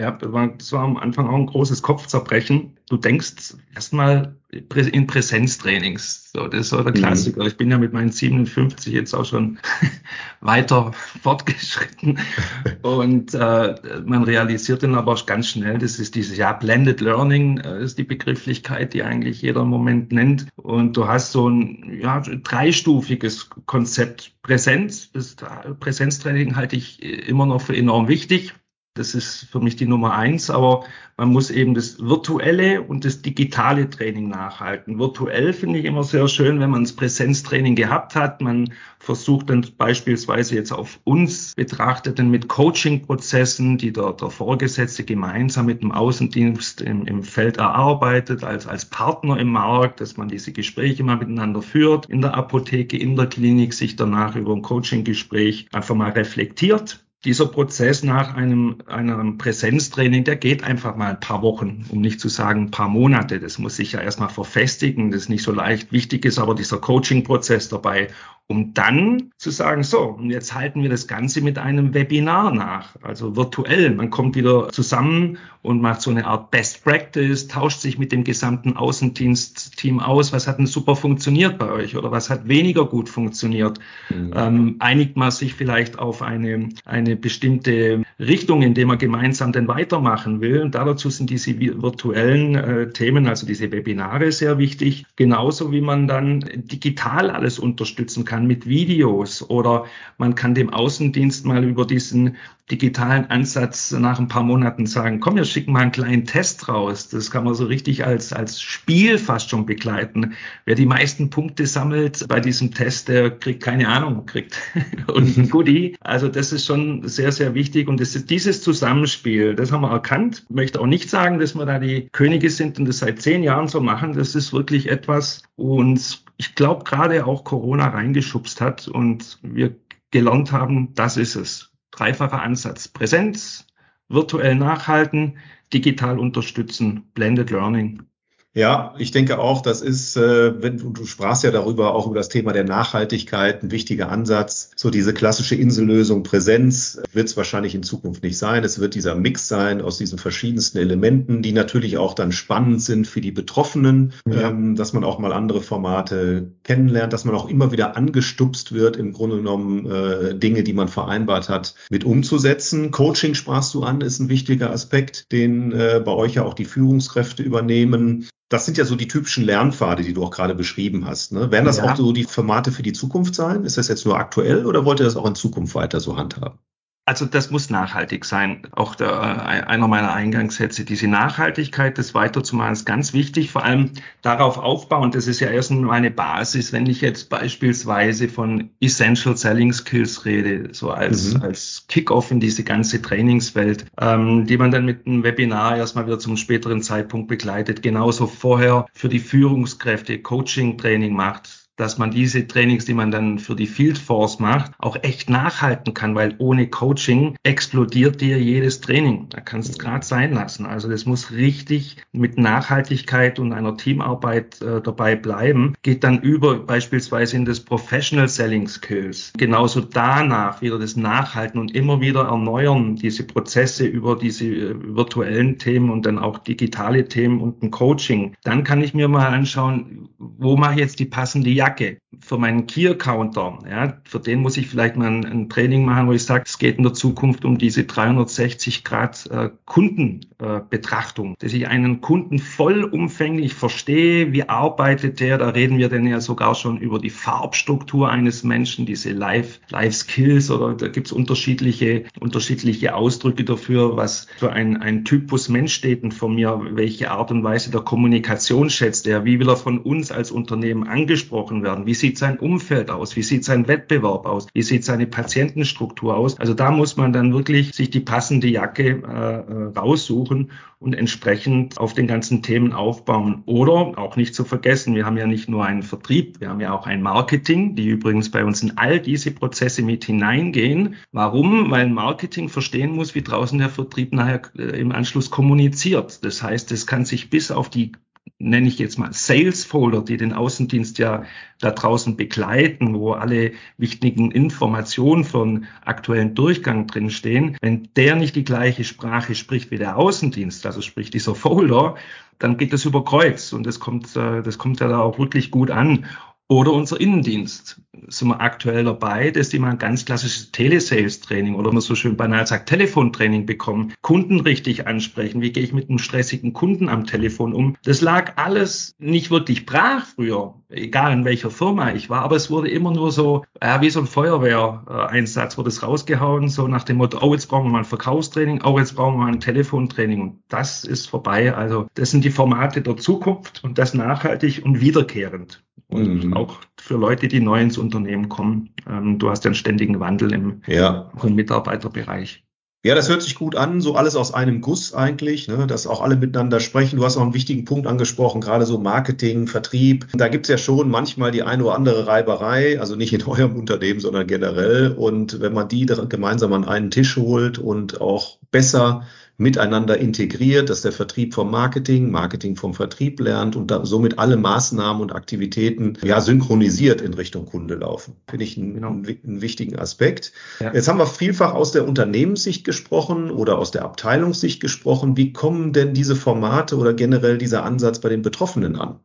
Ja, 0.00 0.12
das 0.12 0.32
war, 0.32 0.48
das 0.48 0.72
war 0.72 0.82
am 0.82 0.96
Anfang 0.96 1.28
auch 1.28 1.36
ein 1.36 1.44
großes 1.44 1.82
Kopfzerbrechen. 1.82 2.78
Du 2.88 2.96
denkst 2.96 3.54
erstmal 3.74 4.34
in 4.48 5.06
Präsenztrainings. 5.06 6.32
So, 6.32 6.48
das 6.48 6.60
ist 6.60 6.68
so 6.70 6.82
der 6.82 6.92
mhm. 6.92 6.96
Klassiker. 6.96 7.42
Mhm. 7.42 7.48
Ich 7.48 7.58
bin 7.58 7.70
ja 7.70 7.76
mit 7.76 7.92
meinen 7.92 8.10
57 8.10 8.94
jetzt 8.94 9.12
auch 9.12 9.26
schon 9.26 9.58
weiter 10.40 10.92
fortgeschritten. 11.20 12.18
Und 12.82 13.34
äh, 13.34 13.74
man 14.06 14.24
realisiert 14.24 14.82
dann 14.82 14.94
aber 14.94 15.12
auch 15.12 15.26
ganz 15.26 15.48
schnell, 15.48 15.76
das 15.76 15.98
ist 15.98 16.14
dieses 16.14 16.38
ja 16.38 16.54
Blended 16.54 17.02
Learning, 17.02 17.58
äh, 17.58 17.82
ist 17.82 17.98
die 17.98 18.04
Begrifflichkeit, 18.04 18.94
die 18.94 19.02
eigentlich 19.02 19.42
jeder 19.42 19.60
im 19.60 19.68
Moment 19.68 20.12
nennt. 20.12 20.46
Und 20.56 20.96
du 20.96 21.08
hast 21.08 21.32
so 21.32 21.46
ein 21.46 22.00
ja, 22.00 22.20
dreistufiges 22.20 23.50
Konzept 23.66 24.32
Präsenz. 24.40 25.12
Das 25.12 25.36
Präsenztraining 25.78 26.56
halte 26.56 26.74
ich 26.76 27.02
immer 27.02 27.44
noch 27.44 27.60
für 27.60 27.76
enorm 27.76 28.08
wichtig. 28.08 28.54
Das 28.94 29.14
ist 29.14 29.46
für 29.52 29.60
mich 29.60 29.76
die 29.76 29.86
Nummer 29.86 30.14
eins, 30.14 30.50
aber 30.50 30.84
man 31.16 31.28
muss 31.28 31.52
eben 31.52 31.74
das 31.74 32.00
virtuelle 32.00 32.82
und 32.82 33.04
das 33.04 33.22
digitale 33.22 33.88
Training 33.88 34.28
nachhalten. 34.28 34.98
Virtuell 34.98 35.52
finde 35.52 35.78
ich 35.78 35.84
immer 35.84 36.02
sehr 36.02 36.26
schön, 36.26 36.58
wenn 36.58 36.70
man 36.70 36.82
das 36.82 36.96
Präsenztraining 36.96 37.76
gehabt 37.76 38.16
hat. 38.16 38.40
Man 38.40 38.72
versucht 38.98 39.48
dann 39.48 39.64
beispielsweise 39.78 40.56
jetzt 40.56 40.72
auf 40.72 40.98
uns 41.04 41.54
betrachtet 41.54 42.18
mit 42.18 42.48
Coaching-Prozessen, 42.48 43.78
die 43.78 43.92
der, 43.92 44.12
der 44.14 44.30
Vorgesetzte 44.30 45.04
gemeinsam 45.04 45.66
mit 45.66 45.82
dem 45.82 45.92
Außendienst 45.92 46.80
im, 46.80 47.06
im 47.06 47.22
Feld 47.22 47.58
erarbeitet, 47.58 48.42
als, 48.42 48.66
als 48.66 48.86
Partner 48.86 49.38
im 49.38 49.52
Markt, 49.52 50.00
dass 50.00 50.16
man 50.16 50.28
diese 50.28 50.50
Gespräche 50.50 51.04
mal 51.04 51.16
miteinander 51.16 51.62
führt, 51.62 52.06
in 52.06 52.22
der 52.22 52.34
Apotheke, 52.34 52.96
in 52.96 53.14
der 53.14 53.26
Klinik, 53.26 53.72
sich 53.72 53.94
danach 53.94 54.34
über 54.34 54.52
ein 54.52 54.62
Coaching-Gespräch 54.62 55.68
einfach 55.70 55.94
mal 55.94 56.10
reflektiert 56.10 57.04
dieser 57.24 57.46
Prozess 57.46 58.02
nach 58.02 58.34
einem, 58.34 58.78
einem 58.86 59.36
Präsenztraining, 59.36 60.24
der 60.24 60.36
geht 60.36 60.64
einfach 60.64 60.96
mal 60.96 61.10
ein 61.10 61.20
paar 61.20 61.42
Wochen, 61.42 61.84
um 61.90 62.00
nicht 62.00 62.18
zu 62.18 62.28
sagen 62.28 62.62
ein 62.64 62.70
paar 62.70 62.88
Monate. 62.88 63.40
Das 63.40 63.58
muss 63.58 63.76
sich 63.76 63.92
ja 63.92 64.00
erstmal 64.00 64.30
verfestigen. 64.30 65.10
Das 65.10 65.22
ist 65.22 65.28
nicht 65.28 65.42
so 65.42 65.52
leicht. 65.52 65.92
Wichtig 65.92 66.24
ist 66.24 66.38
aber 66.38 66.54
dieser 66.54 66.78
Coaching-Prozess 66.78 67.68
dabei 67.68 68.08
um 68.50 68.74
dann 68.74 69.30
zu 69.36 69.50
sagen, 69.50 69.84
so, 69.84 70.00
und 70.00 70.28
jetzt 70.28 70.54
halten 70.54 70.82
wir 70.82 70.90
das 70.90 71.06
Ganze 71.06 71.40
mit 71.40 71.56
einem 71.56 71.94
Webinar 71.94 72.52
nach, 72.52 72.96
also 73.00 73.36
virtuell. 73.36 73.94
Man 73.94 74.10
kommt 74.10 74.34
wieder 74.34 74.70
zusammen 74.70 75.38
und 75.62 75.80
macht 75.80 76.02
so 76.02 76.10
eine 76.10 76.26
Art 76.26 76.50
Best 76.50 76.82
Practice, 76.82 77.46
tauscht 77.46 77.80
sich 77.80 77.96
mit 77.96 78.10
dem 78.10 78.24
gesamten 78.24 78.76
Außendienstteam 78.76 80.00
aus, 80.00 80.32
was 80.32 80.48
hat 80.48 80.58
denn 80.58 80.66
super 80.66 80.96
funktioniert 80.96 81.58
bei 81.58 81.70
euch 81.70 81.96
oder 81.96 82.10
was 82.10 82.28
hat 82.28 82.48
weniger 82.48 82.86
gut 82.86 83.08
funktioniert. 83.08 83.78
Mhm. 84.08 84.32
Ähm, 84.34 84.76
einigt 84.80 85.16
man 85.16 85.30
sich 85.30 85.54
vielleicht 85.54 86.00
auf 86.00 86.20
eine, 86.20 86.70
eine 86.84 87.14
bestimmte 87.14 88.02
Richtung, 88.18 88.62
in 88.62 88.74
der 88.74 88.86
man 88.86 88.98
gemeinsam 88.98 89.52
denn 89.52 89.68
weitermachen 89.68 90.40
will. 90.40 90.60
Und 90.60 90.74
dazu 90.74 91.08
sind 91.08 91.30
diese 91.30 91.56
virtuellen 91.60 92.56
äh, 92.56 92.90
Themen, 92.90 93.28
also 93.28 93.46
diese 93.46 93.70
Webinare 93.70 94.32
sehr 94.32 94.58
wichtig, 94.58 95.06
genauso 95.14 95.70
wie 95.70 95.82
man 95.82 96.08
dann 96.08 96.40
digital 96.40 97.30
alles 97.30 97.60
unterstützen 97.60 98.24
kann 98.24 98.39
kann 98.40 98.46
mit 98.46 98.66
Videos 98.66 99.48
oder 99.50 99.84
man 100.16 100.34
kann 100.34 100.54
dem 100.54 100.70
Außendienst 100.70 101.44
mal 101.44 101.62
über 101.62 101.86
diesen 101.86 102.36
digitalen 102.70 103.26
Ansatz 103.26 103.90
nach 103.90 104.18
ein 104.18 104.28
paar 104.28 104.44
Monaten 104.44 104.86
sagen, 104.86 105.20
komm, 105.20 105.36
wir 105.36 105.44
schicken 105.44 105.72
mal 105.72 105.80
einen 105.80 105.92
kleinen 105.92 106.24
Test 106.24 106.68
raus. 106.68 107.08
Das 107.08 107.30
kann 107.30 107.44
man 107.44 107.54
so 107.54 107.66
richtig 107.66 108.06
als, 108.06 108.32
als 108.32 108.62
Spiel 108.62 109.18
fast 109.18 109.50
schon 109.50 109.66
begleiten. 109.66 110.34
Wer 110.64 110.76
die 110.76 110.86
meisten 110.86 111.30
Punkte 111.30 111.66
sammelt 111.66 112.26
bei 112.28 112.40
diesem 112.40 112.72
Test, 112.72 113.08
der 113.08 113.30
kriegt 113.30 113.62
keine 113.62 113.88
Ahnung, 113.88 114.24
kriegt 114.24 114.56
und 115.08 115.36
ein 115.36 115.50
Goodie. 115.50 115.96
Also 116.00 116.28
das 116.28 116.52
ist 116.52 116.64
schon 116.64 117.06
sehr, 117.08 117.32
sehr 117.32 117.54
wichtig. 117.54 117.88
Und 117.88 118.00
das 118.00 118.14
ist 118.14 118.30
dieses 118.30 118.62
Zusammenspiel, 118.62 119.54
das 119.54 119.72
haben 119.72 119.82
wir 119.82 119.90
erkannt. 119.90 120.44
Ich 120.48 120.54
möchte 120.54 120.80
auch 120.80 120.86
nicht 120.86 121.10
sagen, 121.10 121.40
dass 121.40 121.54
wir 121.54 121.66
da 121.66 121.78
die 121.78 122.08
Könige 122.12 122.50
sind 122.50 122.78
und 122.78 122.86
das 122.86 122.98
seit 122.98 123.20
zehn 123.20 123.42
Jahren 123.42 123.68
so 123.68 123.80
machen. 123.80 124.12
Das 124.12 124.34
ist 124.34 124.52
wirklich 124.52 124.88
etwas, 124.88 125.42
uns, 125.56 126.24
ich 126.40 126.54
glaube, 126.54 126.84
gerade 126.84 127.26
auch 127.26 127.44
Corona 127.44 127.88
reingeschubst 127.88 128.62
hat 128.62 128.88
und 128.88 129.38
wir 129.42 129.76
gelernt 130.10 130.52
haben, 130.52 130.94
das 130.94 131.18
ist 131.18 131.36
es 131.36 131.74
dreifacher 131.90 132.40
Ansatz. 132.40 132.88
Präsenz, 132.88 133.66
virtuell 134.08 134.54
nachhalten, 134.54 135.36
digital 135.70 136.18
unterstützen, 136.18 137.10
Blended 137.12 137.50
Learning. 137.50 138.04
Ja, 138.52 138.94
ich 138.98 139.12
denke 139.12 139.38
auch, 139.38 139.62
das 139.62 139.80
ist, 139.80 140.16
äh, 140.16 140.60
wenn 140.60 140.78
du, 140.78 140.90
du 140.90 141.06
sprachst 141.06 141.44
ja 141.44 141.52
darüber, 141.52 141.94
auch 141.94 142.08
über 142.08 142.16
das 142.16 142.28
Thema 142.28 142.52
der 142.52 142.64
Nachhaltigkeit, 142.64 143.62
ein 143.62 143.70
wichtiger 143.70 144.10
Ansatz. 144.10 144.72
So 144.74 144.90
diese 144.90 145.14
klassische 145.14 145.54
Insellösung 145.54 146.24
Präsenz 146.24 147.00
wird 147.12 147.28
es 147.28 147.36
wahrscheinlich 147.36 147.76
in 147.76 147.84
Zukunft 147.84 148.24
nicht 148.24 148.38
sein. 148.38 148.64
Es 148.64 148.80
wird 148.80 148.96
dieser 148.96 149.14
Mix 149.14 149.46
sein 149.46 149.80
aus 149.80 149.98
diesen 149.98 150.18
verschiedensten 150.18 150.78
Elementen, 150.78 151.42
die 151.42 151.52
natürlich 151.52 151.96
auch 151.96 152.12
dann 152.12 152.32
spannend 152.32 152.82
sind 152.82 153.06
für 153.06 153.20
die 153.20 153.30
Betroffenen, 153.30 154.14
ja. 154.26 154.48
ähm, 154.48 154.74
dass 154.74 154.92
man 154.92 155.04
auch 155.04 155.20
mal 155.20 155.32
andere 155.32 155.60
Formate 155.60 156.50
kennenlernt, 156.64 157.12
dass 157.12 157.24
man 157.24 157.36
auch 157.36 157.48
immer 157.48 157.70
wieder 157.70 157.96
angestupst 157.96 158.72
wird, 158.72 158.96
im 158.96 159.12
Grunde 159.12 159.36
genommen 159.36 159.86
äh, 159.86 160.34
Dinge, 160.34 160.64
die 160.64 160.72
man 160.72 160.88
vereinbart 160.88 161.48
hat, 161.48 161.76
mit 161.88 162.02
umzusetzen. 162.02 162.90
Coaching 162.90 163.34
sprachst 163.34 163.74
du 163.74 163.84
an, 163.84 164.00
ist 164.00 164.18
ein 164.18 164.28
wichtiger 164.28 164.72
Aspekt, 164.72 165.30
den 165.30 165.70
äh, 165.70 166.02
bei 166.04 166.12
euch 166.12 166.34
ja 166.34 166.44
auch 166.44 166.54
die 166.54 166.64
Führungskräfte 166.64 167.44
übernehmen. 167.44 168.26
Das 168.50 168.66
sind 168.66 168.76
ja 168.76 168.84
so 168.84 168.96
die 168.96 169.06
typischen 169.06 169.44
Lernpfade, 169.44 170.02
die 170.02 170.12
du 170.12 170.24
auch 170.24 170.32
gerade 170.32 170.56
beschrieben 170.56 171.06
hast. 171.06 171.30
Ne? 171.32 171.52
Werden 171.52 171.64
das 171.64 171.78
ja. 171.78 171.84
auch 171.84 171.96
so 171.96 172.12
die 172.12 172.24
Formate 172.24 172.72
für 172.72 172.82
die 172.82 172.92
Zukunft 172.92 173.36
sein? 173.36 173.64
Ist 173.64 173.78
das 173.78 173.86
jetzt 173.86 174.04
nur 174.04 174.18
aktuell 174.18 174.66
oder 174.66 174.84
wollt 174.84 175.00
ihr 175.00 175.04
das 175.04 175.16
auch 175.16 175.26
in 175.26 175.36
Zukunft 175.36 175.76
weiter 175.76 176.00
so 176.00 176.16
handhaben? 176.16 176.58
Also 177.06 177.24
das 177.24 177.50
muss 177.50 177.70
nachhaltig 177.70 178.24
sein. 178.24 178.68
Auch 178.72 178.94
der, 178.94 179.08
äh, 179.08 179.66
einer 179.66 179.88
meiner 179.88 180.12
Eingangssätze, 180.12 180.84
diese 180.84 181.08
Nachhaltigkeit, 181.08 181.98
das 181.98 182.14
weiterzumachen, 182.14 182.74
ist 182.74 182.84
ganz 182.84 183.12
wichtig. 183.12 183.50
Vor 183.50 183.64
allem 183.64 183.90
darauf 184.22 184.58
aufbauen. 184.58 185.10
Das 185.10 185.26
ist 185.26 185.40
ja 185.40 185.48
erstmal 185.48 185.90
eine 185.96 186.10
Basis, 186.10 186.72
wenn 186.72 186.86
ich 186.86 187.00
jetzt 187.00 187.28
beispielsweise 187.30 188.28
von 188.28 188.70
Essential 188.80 189.36
Selling 189.36 189.72
Skills 189.72 190.24
rede, 190.24 190.68
so 190.72 190.90
als, 190.90 191.34
mhm. 191.34 191.42
als 191.42 191.86
Kickoff 191.88 192.30
in 192.30 192.38
diese 192.38 192.64
ganze 192.64 193.02
Trainingswelt, 193.02 193.86
ähm, 194.00 194.46
die 194.46 194.58
man 194.58 194.70
dann 194.70 194.84
mit 194.84 195.06
einem 195.06 195.24
Webinar 195.24 195.78
erstmal 195.78 196.06
wieder 196.06 196.18
zum 196.18 196.36
späteren 196.36 196.82
Zeitpunkt 196.82 197.28
begleitet. 197.28 197.82
Genauso 197.82 198.26
vorher 198.26 198.86
für 198.92 199.08
die 199.08 199.20
Führungskräfte 199.20 200.20
Coaching-Training 200.20 201.14
macht 201.14 201.59
dass 201.80 201.96
man 201.96 202.10
diese 202.10 202.46
Trainings, 202.46 202.84
die 202.84 202.92
man 202.92 203.10
dann 203.10 203.38
für 203.38 203.56
die 203.56 203.66
Field 203.66 203.96
Force 203.96 204.38
macht, 204.38 204.72
auch 204.78 204.98
echt 205.02 205.30
nachhalten 205.30 205.94
kann, 205.94 206.14
weil 206.14 206.34
ohne 206.38 206.68
Coaching 206.68 207.36
explodiert 207.42 208.20
dir 208.20 208.38
jedes 208.38 208.82
Training. 208.82 209.28
Da 209.30 209.40
kannst 209.40 209.68
du 209.68 209.72
es 209.72 209.78
gerade 209.78 210.04
sein 210.04 210.34
lassen. 210.34 210.66
Also 210.66 210.90
das 210.90 211.06
muss 211.06 211.32
richtig 211.32 211.96
mit 212.12 212.36
Nachhaltigkeit 212.36 213.38
und 213.38 213.54
einer 213.54 213.78
Teamarbeit 213.78 214.60
äh, 214.60 214.82
dabei 214.82 215.16
bleiben. 215.16 215.74
Geht 215.82 216.04
dann 216.04 216.20
über 216.20 216.58
beispielsweise 216.58 217.36
in 217.36 217.46
das 217.46 217.60
Professional 217.60 218.28
Selling 218.28 218.68
Skills. 218.68 219.32
Genauso 219.38 219.80
danach 219.80 220.60
wieder 220.60 220.78
das 220.78 220.96
Nachhalten 220.96 221.58
und 221.58 221.74
immer 221.74 222.02
wieder 222.02 222.24
erneuern, 222.24 222.96
diese 222.96 223.24
Prozesse 223.24 223.86
über 223.86 224.16
diese 224.16 224.44
äh, 224.44 224.74
virtuellen 224.76 225.58
Themen 225.58 225.88
und 225.88 226.04
dann 226.04 226.18
auch 226.18 226.38
digitale 226.38 227.06
Themen 227.08 227.40
und 227.40 227.62
ein 227.62 227.70
Coaching. 227.70 228.34
Dann 228.42 228.64
kann 228.64 228.82
ich 228.82 228.92
mir 228.92 229.08
mal 229.08 229.28
anschauen, 229.28 230.10
wo 230.18 230.58
mache 230.58 230.74
ich 230.74 230.80
jetzt 230.80 231.00
die 231.00 231.06
passende 231.06 231.48
Jagd 231.48 231.69
Jacke 231.70 232.00
für 232.18 232.38
meinen 232.38 232.66
Key-Counter. 232.66 233.60
Ja, 233.68 233.94
für 234.04 234.18
den 234.18 234.40
muss 234.40 234.56
ich 234.56 234.68
vielleicht 234.68 234.96
mal 234.96 235.06
ein, 235.06 235.24
ein 235.24 235.48
Training 235.48 235.84
machen, 235.84 236.08
wo 236.08 236.12
ich 236.12 236.24
sage, 236.24 236.44
es 236.46 236.58
geht 236.58 236.76
in 236.76 236.82
der 236.82 236.92
Zukunft 236.92 237.44
um 237.44 237.56
diese 237.56 237.84
360 237.84 238.82
Grad 238.82 239.28
äh, 239.30 239.50
Kundenbetrachtung, 239.64 241.32
äh, 241.32 241.36
dass 241.38 241.52
ich 241.52 241.68
einen 241.68 242.00
Kunden 242.00 242.38
vollumfänglich 242.38 243.54
verstehe, 243.54 244.32
wie 244.32 244.48
arbeitet 244.48 245.20
der, 245.20 245.38
da 245.38 245.50
reden 245.50 245.78
wir 245.78 245.88
denn 245.88 246.06
ja 246.06 246.20
sogar 246.20 246.54
schon 246.56 246.78
über 246.78 246.98
die 246.98 247.10
Farbstruktur 247.10 248.10
eines 248.10 248.42
Menschen, 248.42 248.86
diese 248.86 249.12
Life, 249.12 249.60
Life 249.68 249.92
Skills 249.92 250.50
oder 250.50 250.74
da 250.74 250.88
gibt's 250.88 251.12
unterschiedliche, 251.12 252.04
unterschiedliche 252.18 252.94
Ausdrücke 252.94 253.44
dafür, 253.44 253.96
was 253.96 254.26
für 254.36 254.52
ein, 254.52 254.76
ein 254.78 255.04
Typus 255.04 255.48
Mensch 255.48 255.74
steht 255.74 256.02
denn 256.02 256.12
von 256.12 256.34
mir, 256.34 256.60
welche 256.72 257.10
Art 257.10 257.30
und 257.30 257.44
Weise 257.44 257.70
der 257.70 257.82
Kommunikation 257.82 258.68
schätzt 258.68 259.06
er, 259.06 259.24
wie 259.24 259.38
will 259.38 259.48
er 259.48 259.56
von 259.56 259.78
uns 259.78 260.10
als 260.10 260.32
Unternehmen 260.32 260.88
angesprochen 260.88 261.62
werden? 261.62 261.86
Wie 261.86 261.99
sieht 262.00 262.18
sein 262.18 262.38
Umfeld 262.38 262.90
aus? 262.90 263.14
Wie 263.16 263.22
sieht 263.22 263.44
sein 263.44 263.68
Wettbewerb 263.68 264.26
aus? 264.26 264.48
Wie 264.52 264.62
sieht 264.62 264.84
seine 264.84 265.06
Patientenstruktur 265.06 266.16
aus? 266.16 266.38
Also 266.38 266.54
da 266.54 266.70
muss 266.70 266.96
man 266.96 267.12
dann 267.12 267.32
wirklich 267.32 267.72
sich 267.74 267.90
die 267.90 268.00
passende 268.00 268.48
Jacke 268.48 268.88
äh, 268.88 268.92
äh, 268.92 269.78
raussuchen 269.78 270.50
und 270.80 270.94
entsprechend 270.94 271.78
auf 271.78 271.92
den 271.92 272.06
ganzen 272.06 272.42
Themen 272.42 272.72
aufbauen. 272.72 273.42
Oder 273.44 273.98
auch 273.98 274.16
nicht 274.16 274.34
zu 274.34 274.44
vergessen, 274.44 274.94
wir 274.94 275.04
haben 275.04 275.18
ja 275.18 275.26
nicht 275.26 275.48
nur 275.48 275.64
einen 275.64 275.82
Vertrieb, 275.82 276.40
wir 276.40 276.48
haben 276.48 276.60
ja 276.60 276.72
auch 276.72 276.86
ein 276.86 277.02
Marketing, 277.02 277.76
die 277.76 277.86
übrigens 277.86 278.30
bei 278.30 278.44
uns 278.44 278.62
in 278.62 278.78
all 278.78 278.98
diese 278.98 279.30
Prozesse 279.30 279.82
mit 279.82 280.04
hineingehen. 280.04 280.96
Warum? 281.12 281.70
Weil 281.70 281.88
Marketing 281.88 282.48
verstehen 282.48 282.92
muss, 282.92 283.14
wie 283.14 283.22
draußen 283.22 283.58
der 283.58 283.68
Vertrieb 283.68 284.12
nachher 284.12 284.42
äh, 284.56 284.80
im 284.80 284.92
Anschluss 284.92 285.30
kommuniziert. 285.30 286.24
Das 286.24 286.42
heißt, 286.42 286.72
es 286.72 286.86
kann 286.86 287.04
sich 287.04 287.30
bis 287.30 287.50
auf 287.50 287.68
die 287.68 287.92
nenne 288.38 288.68
ich 288.68 288.78
jetzt 288.78 288.98
mal 288.98 289.12
Sales 289.12 289.64
Folder, 289.64 290.02
die 290.02 290.16
den 290.16 290.32
Außendienst 290.32 290.98
ja 290.98 291.24
da 291.60 291.70
draußen 291.70 292.16
begleiten, 292.16 292.94
wo 292.94 293.12
alle 293.12 293.52
wichtigen 293.76 294.30
Informationen 294.30 295.24
von 295.24 295.66
aktuellen 295.84 296.34
Durchgang 296.34 296.86
drinstehen, 296.86 297.56
wenn 297.60 297.88
der 297.96 298.16
nicht 298.16 298.36
die 298.36 298.44
gleiche 298.44 298.84
Sprache 298.84 299.34
spricht 299.34 299.70
wie 299.70 299.78
der 299.78 299.96
Außendienst, 299.96 300.64
also 300.64 300.80
sprich 300.80 301.10
dieser 301.10 301.34
Folder, 301.34 301.96
dann 302.38 302.56
geht 302.56 302.72
das 302.72 302.86
über 302.86 303.04
Kreuz 303.04 303.52
und 303.52 303.66
das 303.66 303.78
kommt, 303.78 304.16
äh, 304.16 304.42
das 304.42 304.56
kommt 304.56 304.80
ja 304.80 304.88
da 304.88 305.00
auch 305.00 305.18
wirklich 305.18 305.50
gut 305.50 305.70
an. 305.70 306.06
Oder 306.50 306.72
unser 306.72 307.00
Innendienst 307.00 307.80
sind 308.08 308.26
wir 308.26 308.40
aktuell 308.40 308.82
dabei, 308.82 309.30
dass 309.30 309.50
die 309.50 309.60
mal 309.60 309.70
ein 309.70 309.78
ganz 309.78 310.04
klassisches 310.04 310.50
Telesales-Training 310.50 311.54
oder 311.54 311.70
man 311.70 311.80
so 311.80 311.94
schön 311.94 312.16
banal 312.16 312.44
sagt, 312.44 312.68
Telefontraining 312.68 313.46
bekommen, 313.46 313.94
Kunden 314.02 314.40
richtig 314.40 314.88
ansprechen, 314.88 315.42
wie 315.42 315.52
gehe 315.52 315.62
ich 315.62 315.72
mit 315.72 315.88
einem 315.88 316.00
stressigen 316.00 316.52
Kunden 316.52 316.88
am 316.88 317.06
Telefon 317.06 317.54
um. 317.54 317.76
Das 317.84 318.00
lag 318.00 318.32
alles 318.34 318.96
nicht 318.98 319.30
wirklich 319.30 319.64
brach 319.64 320.04
früher, 320.04 320.54
egal 320.70 321.12
in 321.12 321.24
welcher 321.24 321.50
Firma 321.50 321.92
ich 321.92 322.10
war, 322.10 322.22
aber 322.22 322.34
es 322.34 322.50
wurde 322.50 322.68
immer 322.68 322.90
nur 322.90 323.12
so, 323.12 323.44
ja, 323.62 323.80
wie 323.80 323.90
so 323.90 324.00
ein 324.00 324.06
Feuerwehreinsatz 324.08 325.56
wurde 325.56 325.68
es 325.68 325.84
rausgehauen, 325.84 326.48
so 326.48 326.66
nach 326.66 326.82
dem 326.82 326.96
Motto, 326.96 327.18
oh, 327.20 327.32
jetzt 327.32 327.46
brauchen 327.46 327.66
wir 327.66 327.70
mal 327.70 327.78
ein 327.78 327.84
Verkaufstraining, 327.84 328.62
oh, 328.64 328.76
jetzt 328.76 328.96
brauchen 328.96 329.14
wir 329.14 329.26
mal 329.26 329.32
ein 329.32 329.38
Telefontraining 329.38 330.20
und 330.20 330.42
das 330.48 330.82
ist 330.82 331.06
vorbei. 331.06 331.54
Also 331.54 331.86
das 331.94 332.10
sind 332.10 332.24
die 332.24 332.30
Formate 332.30 332.82
der 332.82 332.96
Zukunft 332.96 333.62
und 333.62 333.78
das 333.78 333.94
nachhaltig 333.94 334.62
und 334.64 334.80
wiederkehrend 334.80 335.62
und 335.90 336.24
mhm. 336.24 336.34
auch 336.34 336.60
für 336.76 336.96
Leute, 336.96 337.28
die 337.28 337.40
neu 337.40 337.60
ins 337.60 337.78
Unternehmen 337.78 338.28
kommen. 338.28 338.70
Ähm, 338.88 339.18
du 339.18 339.30
hast 339.30 339.44
ja 339.44 339.48
einen 339.48 339.54
ständigen 339.54 340.00
Wandel 340.00 340.32
im, 340.32 340.62
ja. 340.66 341.10
im 341.22 341.34
Mitarbeiterbereich. 341.34 342.44
Ja, 342.82 342.94
das 342.94 343.10
hört 343.10 343.20
sich 343.20 343.34
gut 343.34 343.56
an, 343.56 343.82
so 343.82 343.94
alles 343.94 344.16
aus 344.16 344.32
einem 344.32 344.62
Guss 344.62 344.94
eigentlich, 344.94 345.48
ne, 345.48 345.66
dass 345.66 345.86
auch 345.86 346.00
alle 346.00 346.16
miteinander 346.16 346.60
sprechen. 346.60 346.96
Du 346.96 347.04
hast 347.04 347.18
auch 347.18 347.22
einen 347.22 347.34
wichtigen 347.34 347.66
Punkt 347.66 347.86
angesprochen, 347.86 348.40
gerade 348.40 348.64
so 348.64 348.78
Marketing, 348.78 349.48
Vertrieb. 349.48 350.06
Da 350.14 350.28
gibt's 350.28 350.48
ja 350.48 350.56
schon 350.56 350.88
manchmal 350.88 351.30
die 351.30 351.42
eine 351.42 351.62
oder 351.62 351.74
andere 351.74 352.06
Reiberei, 352.06 352.80
also 352.80 352.96
nicht 352.96 353.12
in 353.12 353.22
eurem 353.26 353.56
Unternehmen, 353.56 354.00
sondern 354.00 354.26
generell. 354.26 354.92
Und 354.92 355.42
wenn 355.42 355.52
man 355.52 355.68
die 355.68 355.84
gemeinsam 355.84 356.54
an 356.54 356.64
einen 356.64 356.90
Tisch 356.90 357.16
holt 357.16 357.58
und 357.58 358.00
auch 358.00 358.38
besser 358.50 359.02
miteinander 359.40 359.98
integriert, 359.98 360.68
dass 360.68 360.82
der 360.82 360.92
Vertrieb 360.92 361.32
vom 361.32 361.50
Marketing, 361.50 362.10
Marketing 362.10 362.56
vom 362.56 362.74
Vertrieb 362.74 363.18
lernt 363.20 363.56
und 363.56 363.70
da 363.70 363.86
somit 363.86 364.18
alle 364.18 364.36
Maßnahmen 364.36 365.00
und 365.00 365.14
Aktivitäten 365.14 365.96
ja 366.02 366.20
synchronisiert 366.20 367.00
in 367.00 367.14
Richtung 367.14 367.46
Kunde 367.46 367.76
laufen. 367.76 368.16
Finde 368.28 368.44
ich 368.44 368.58
einen, 368.58 368.74
genau. 368.74 368.90
einen 368.90 369.40
wichtigen 369.40 369.78
Aspekt. 369.78 370.32
Ja. 370.60 370.74
Jetzt 370.74 370.88
haben 370.88 370.98
wir 370.98 371.06
vielfach 371.06 371.54
aus 371.54 371.72
der 371.72 371.88
Unternehmenssicht 371.88 372.64
gesprochen 372.64 373.30
oder 373.30 373.58
aus 373.58 373.70
der 373.70 373.82
Abteilungssicht 373.82 374.60
gesprochen. 374.60 375.16
Wie 375.16 375.32
kommen 375.32 375.72
denn 375.72 375.94
diese 375.94 376.16
Formate 376.16 376.76
oder 376.76 376.92
generell 376.92 377.38
dieser 377.38 377.64
Ansatz 377.64 377.98
bei 377.98 378.10
den 378.10 378.20
Betroffenen 378.20 378.76
an? 378.76 379.00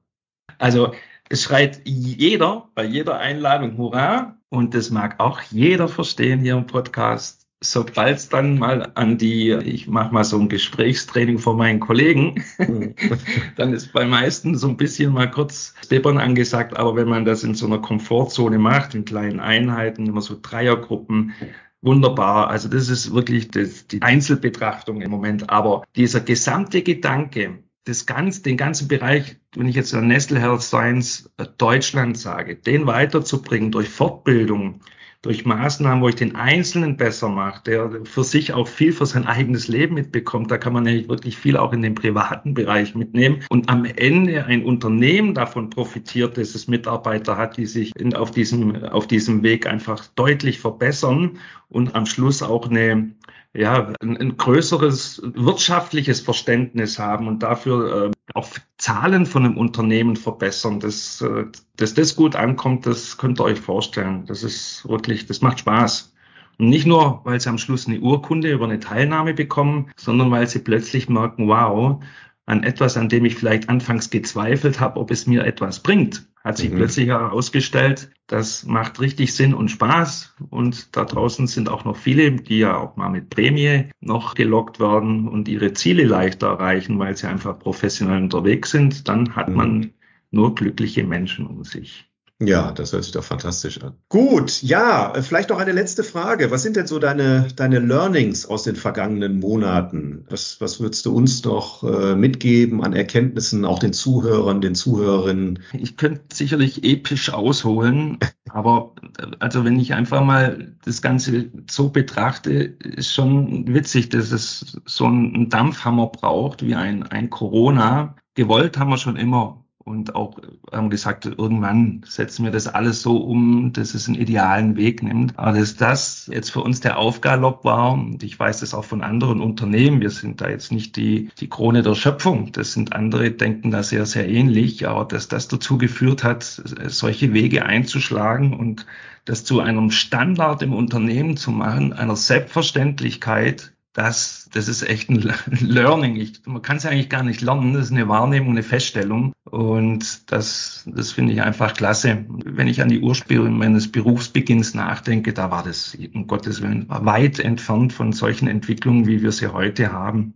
Also 0.57 0.91
es 1.29 1.43
schreit 1.43 1.81
jeder 1.85 2.69
bei 2.75 2.83
jeder 2.83 3.17
Einladung 3.19 3.77
Hurra 3.77 4.37
und 4.49 4.73
das 4.73 4.89
mag 4.89 5.19
auch 5.19 5.39
jeder 5.49 5.87
verstehen 5.87 6.41
hier 6.41 6.57
im 6.57 6.67
Podcast 6.67 7.44
sobald 7.61 8.17
es 8.17 8.29
dann 8.29 8.57
mal 8.57 8.91
an 8.95 9.17
die, 9.17 9.51
ich 9.51 9.87
mache 9.87 10.13
mal 10.13 10.23
so 10.23 10.39
ein 10.39 10.49
Gesprächstraining 10.49 11.39
vor 11.39 11.55
meinen 11.55 11.79
Kollegen, 11.79 12.43
mhm. 12.57 12.95
dann 13.55 13.73
ist 13.73 13.93
bei 13.93 14.05
meisten 14.05 14.57
so 14.57 14.67
ein 14.67 14.77
bisschen 14.77 15.13
mal 15.13 15.29
kurz 15.29 15.73
Steppern 15.83 16.17
angesagt, 16.17 16.77
aber 16.77 16.95
wenn 16.95 17.07
man 17.07 17.25
das 17.25 17.43
in 17.43 17.55
so 17.55 17.65
einer 17.65 17.79
Komfortzone 17.79 18.59
macht, 18.59 18.95
in 18.95 19.05
kleinen 19.05 19.39
Einheiten, 19.39 20.05
immer 20.05 20.21
so 20.21 20.37
Dreiergruppen, 20.41 21.33
wunderbar. 21.81 22.49
Also 22.49 22.67
das 22.67 22.89
ist 22.89 23.13
wirklich 23.13 23.49
das, 23.51 23.87
die 23.87 24.01
Einzelbetrachtung 24.01 25.01
im 25.01 25.11
Moment, 25.11 25.49
aber 25.49 25.83
dieser 25.95 26.19
gesamte 26.19 26.81
Gedanke, 26.81 27.63
das 27.85 28.05
ganz, 28.05 28.41
den 28.41 28.57
ganzen 28.57 28.87
Bereich, 28.87 29.37
wenn 29.55 29.67
ich 29.67 29.75
jetzt 29.75 29.93
an 29.93 30.07
Nestle 30.07 30.39
Health 30.39 30.61
Science 30.61 31.29
Deutschland 31.57 32.17
sage, 32.17 32.55
den 32.55 32.87
weiterzubringen 32.87 33.71
durch 33.71 33.89
Fortbildung, 33.89 34.81
durch 35.21 35.43
Maßnahmen, 35.43 36.03
wo 36.03 36.09
ich 36.09 36.15
den 36.15 36.35
Einzelnen 36.35 36.97
besser 36.97 37.29
mache, 37.29 37.63
der 37.63 38.01
für 38.03 38.23
sich 38.23 38.53
auch 38.53 38.67
viel 38.67 38.93
für 38.93 39.07
sein 39.07 39.25
eigenes 39.25 39.67
Leben 39.67 39.95
mitbekommt. 39.95 40.51
Da 40.51 40.59
kann 40.59 40.73
man 40.73 40.83
nämlich 40.83 41.09
wirklich 41.09 41.35
viel 41.35 41.57
auch 41.57 41.73
in 41.73 41.81
den 41.81 41.95
privaten 41.95 42.53
Bereich 42.53 42.93
mitnehmen. 42.93 43.43
Und 43.49 43.67
am 43.67 43.85
Ende 43.85 44.45
ein 44.45 44.63
Unternehmen 44.63 45.33
davon 45.33 45.71
profitiert, 45.71 46.37
dass 46.37 46.53
es 46.53 46.67
Mitarbeiter 46.67 47.37
hat, 47.37 47.57
die 47.57 47.65
sich 47.65 47.95
in, 47.95 48.13
auf, 48.13 48.29
diesem, 48.29 48.83
auf 48.83 49.07
diesem 49.07 49.41
Weg 49.41 49.65
einfach 49.65 50.05
deutlich 50.15 50.59
verbessern 50.59 51.39
und 51.69 51.95
am 51.95 52.05
Schluss 52.05 52.43
auch 52.43 52.69
eine 52.69 53.15
ja, 53.55 53.93
ein, 54.01 54.17
ein 54.17 54.37
größeres 54.37 55.21
wirtschaftliches 55.23 56.19
Verständnis 56.19 56.99
haben 56.99 57.27
und 57.27 57.41
dafür 57.41 58.07
äh, 58.07 58.11
auch 58.33 58.49
Zahlen 58.77 59.25
von 59.25 59.44
einem 59.45 59.57
Unternehmen 59.57 60.15
verbessern. 60.15 60.79
Das, 60.79 61.21
äh, 61.21 61.45
dass 61.77 61.93
das 61.93 62.15
gut 62.15 62.35
ankommt, 62.35 62.85
das 62.85 63.17
könnt 63.17 63.39
ihr 63.39 63.45
euch 63.45 63.59
vorstellen. 63.59 64.25
Das 64.25 64.43
ist 64.43 64.87
wirklich, 64.87 65.25
das 65.25 65.41
macht 65.41 65.59
Spaß. 65.59 66.13
Und 66.57 66.69
nicht 66.69 66.85
nur, 66.85 67.21
weil 67.23 67.39
sie 67.39 67.49
am 67.49 67.57
Schluss 67.57 67.87
eine 67.87 67.99
Urkunde 67.99 68.51
über 68.51 68.65
eine 68.65 68.79
Teilnahme 68.79 69.33
bekommen, 69.33 69.91
sondern 69.97 70.31
weil 70.31 70.47
sie 70.47 70.59
plötzlich 70.59 71.09
merken, 71.09 71.47
wow, 71.47 72.01
an 72.45 72.63
etwas, 72.63 72.97
an 72.97 73.09
dem 73.09 73.25
ich 73.25 73.35
vielleicht 73.35 73.69
anfangs 73.69 74.09
gezweifelt 74.09 74.79
habe, 74.79 74.99
ob 74.99 75.11
es 75.11 75.27
mir 75.27 75.45
etwas 75.45 75.81
bringt, 75.81 76.27
hat 76.45 76.57
sich 76.57 76.69
mhm. 76.69 76.75
plötzlich 76.75 77.07
herausgestellt, 77.07 78.11
das 78.27 78.65
macht 78.65 79.01
richtig 79.01 79.33
Sinn 79.33 79.55
und 79.55 79.69
Spaß. 79.69 80.35
Und 80.51 80.95
da 80.95 81.03
draußen 81.03 81.47
sind 81.47 81.69
auch 81.69 81.85
noch 81.85 81.97
viele, 81.97 82.31
die 82.33 82.59
ja 82.59 82.77
auch 82.77 82.95
mal 82.97 83.09
mit 83.09 83.31
Prämie 83.31 83.89
noch 83.99 84.35
gelockt 84.35 84.79
werden 84.79 85.27
und 85.27 85.47
ihre 85.47 85.73
Ziele 85.73 86.03
leichter 86.03 86.49
erreichen, 86.49 86.99
weil 86.99 87.17
sie 87.17 87.27
einfach 87.27 87.57
professionell 87.57 88.21
unterwegs 88.21 88.69
sind. 88.69 89.07
Dann 89.07 89.35
hat 89.35 89.49
mhm. 89.49 89.55
man 89.55 89.93
nur 90.29 90.53
glückliche 90.53 91.03
Menschen 91.03 91.47
um 91.47 91.63
sich. 91.63 92.07
Ja, 92.41 92.73
das 92.73 92.91
hört 92.91 93.05
sich 93.05 93.13
doch 93.13 93.23
fantastisch 93.23 93.81
an. 93.81 93.93
Gut, 94.09 94.61
ja, 94.61 95.13
vielleicht 95.21 95.51
noch 95.51 95.59
eine 95.59 95.71
letzte 95.71 96.03
Frage. 96.03 96.51
Was 96.51 96.63
sind 96.63 96.75
denn 96.75 96.85
so 96.85 96.99
deine, 96.99 97.47
deine 97.55 97.79
Learnings 97.79 98.45
aus 98.45 98.63
den 98.63 98.75
vergangenen 98.75 99.39
Monaten? 99.39 100.25
Was, 100.29 100.59
was 100.59 100.81
würdest 100.81 101.05
du 101.05 101.15
uns 101.15 101.45
noch 101.45 101.83
äh, 101.83 102.13
mitgeben 102.13 102.83
an 102.83 102.91
Erkenntnissen, 102.91 103.63
auch 103.63 103.79
den 103.79 103.93
Zuhörern, 103.93 104.59
den 104.59 104.75
Zuhörerinnen? 104.75 105.59
Ich 105.71 105.95
könnte 105.95 106.23
sicherlich 106.33 106.83
episch 106.83 107.31
ausholen, 107.31 108.17
aber 108.49 108.95
also 109.39 109.63
wenn 109.63 109.79
ich 109.79 109.93
einfach 109.93 110.21
mal 110.21 110.75
das 110.83 111.01
Ganze 111.01 111.51
so 111.69 111.87
betrachte, 111.87 112.51
ist 112.51 113.13
schon 113.13 113.73
witzig, 113.73 114.09
dass 114.09 114.33
es 114.33 114.81
so 114.85 115.05
einen 115.05 115.49
Dampfhammer 115.49 116.07
braucht 116.07 116.65
wie 116.65 116.75
ein, 116.75 117.03
ein 117.03 117.29
Corona. 117.29 118.17
Gewollt 118.33 118.77
haben 118.77 118.89
wir 118.89 118.97
schon 118.97 119.15
immer 119.15 119.64
und 119.85 120.15
auch 120.15 120.39
haben 120.71 120.89
gesagt, 120.89 121.27
irgendwann 121.27 122.01
setzen 122.07 122.43
wir 122.43 122.51
das 122.51 122.67
alles 122.67 123.03
so 123.03 123.17
um, 123.17 123.71
dass 123.71 123.93
es 123.93 124.07
einen 124.07 124.19
idealen 124.19 124.75
Weg 124.77 125.03
nimmt. 125.03 125.37
Aber 125.37 125.59
dass 125.59 125.75
das 125.75 126.27
jetzt 126.33 126.49
für 126.49 126.61
uns 126.61 126.79
der 126.79 126.97
Aufgalopp 126.97 127.63
war, 127.63 127.93
und 127.93 128.23
ich 128.23 128.37
weiß 128.39 128.61
das 128.61 128.73
auch 128.73 128.83
von 128.83 129.03
anderen 129.03 129.41
Unternehmen, 129.41 130.01
wir 130.01 130.09
sind 130.09 130.41
da 130.41 130.49
jetzt 130.49 130.71
nicht 130.71 130.95
die, 130.95 131.29
die 131.39 131.49
Krone 131.49 131.83
der 131.83 131.93
Schöpfung, 131.93 132.51
das 132.51 132.73
sind 132.73 132.93
andere, 132.93 133.29
denken 133.29 133.69
da 133.69 133.83
sehr, 133.83 134.07
sehr 134.07 134.27
ähnlich, 134.27 134.87
aber 134.87 135.05
dass 135.05 135.27
das 135.27 135.47
dazu 135.47 135.77
geführt 135.77 136.23
hat, 136.23 136.43
solche 136.43 137.33
Wege 137.33 137.63
einzuschlagen 137.65 138.53
und 138.53 138.87
das 139.25 139.43
zu 139.43 139.59
einem 139.59 139.91
Standard 139.91 140.63
im 140.63 140.73
Unternehmen 140.73 141.37
zu 141.37 141.51
machen, 141.51 141.93
einer 141.93 142.15
Selbstverständlichkeit, 142.15 143.74
das, 143.95 144.49
das 144.53 144.67
ist 144.67 144.83
echt 144.83 145.09
ein 145.09 145.33
Learning. 145.61 146.17
Ich, 146.17 146.41
man 146.45 146.61
kann 146.61 146.77
es 146.77 146.85
eigentlich 146.85 147.09
gar 147.09 147.23
nicht 147.23 147.41
lernen. 147.41 147.73
Das 147.73 147.85
ist 147.85 147.91
eine 147.91 148.09
Wahrnehmung, 148.09 148.51
eine 148.51 148.61
Feststellung. 148.61 149.31
Und 149.49 150.31
das, 150.31 150.83
das 150.85 151.13
finde 151.13 151.33
ich 151.33 151.41
einfach 151.41 151.73
klasse. 151.73 152.25
Wenn 152.27 152.67
ich 152.67 152.81
an 152.81 152.89
die 152.89 152.99
Ursprünge 152.99 153.49
meines 153.49 153.89
Berufsbeginns 153.89 154.73
nachdenke, 154.73 155.31
da 155.31 155.49
war 155.49 155.63
das 155.63 155.97
um 156.13 156.27
Gottes 156.27 156.61
Willen 156.61 156.85
weit 156.89 157.39
entfernt 157.39 157.93
von 157.93 158.11
solchen 158.11 158.49
Entwicklungen, 158.49 159.07
wie 159.07 159.21
wir 159.21 159.31
sie 159.31 159.47
heute 159.47 159.93
haben. 159.93 160.33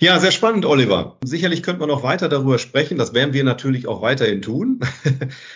Ja, 0.00 0.18
sehr 0.20 0.30
spannend, 0.30 0.64
Oliver. 0.64 1.18
Sicherlich 1.24 1.64
könnte 1.64 1.80
man 1.80 1.88
noch 1.88 2.04
weiter 2.04 2.28
darüber 2.28 2.58
sprechen. 2.58 2.96
Das 2.96 3.12
werden 3.12 3.34
wir 3.34 3.42
natürlich 3.44 3.88
auch 3.88 4.02
weiterhin 4.02 4.40
tun. 4.40 4.80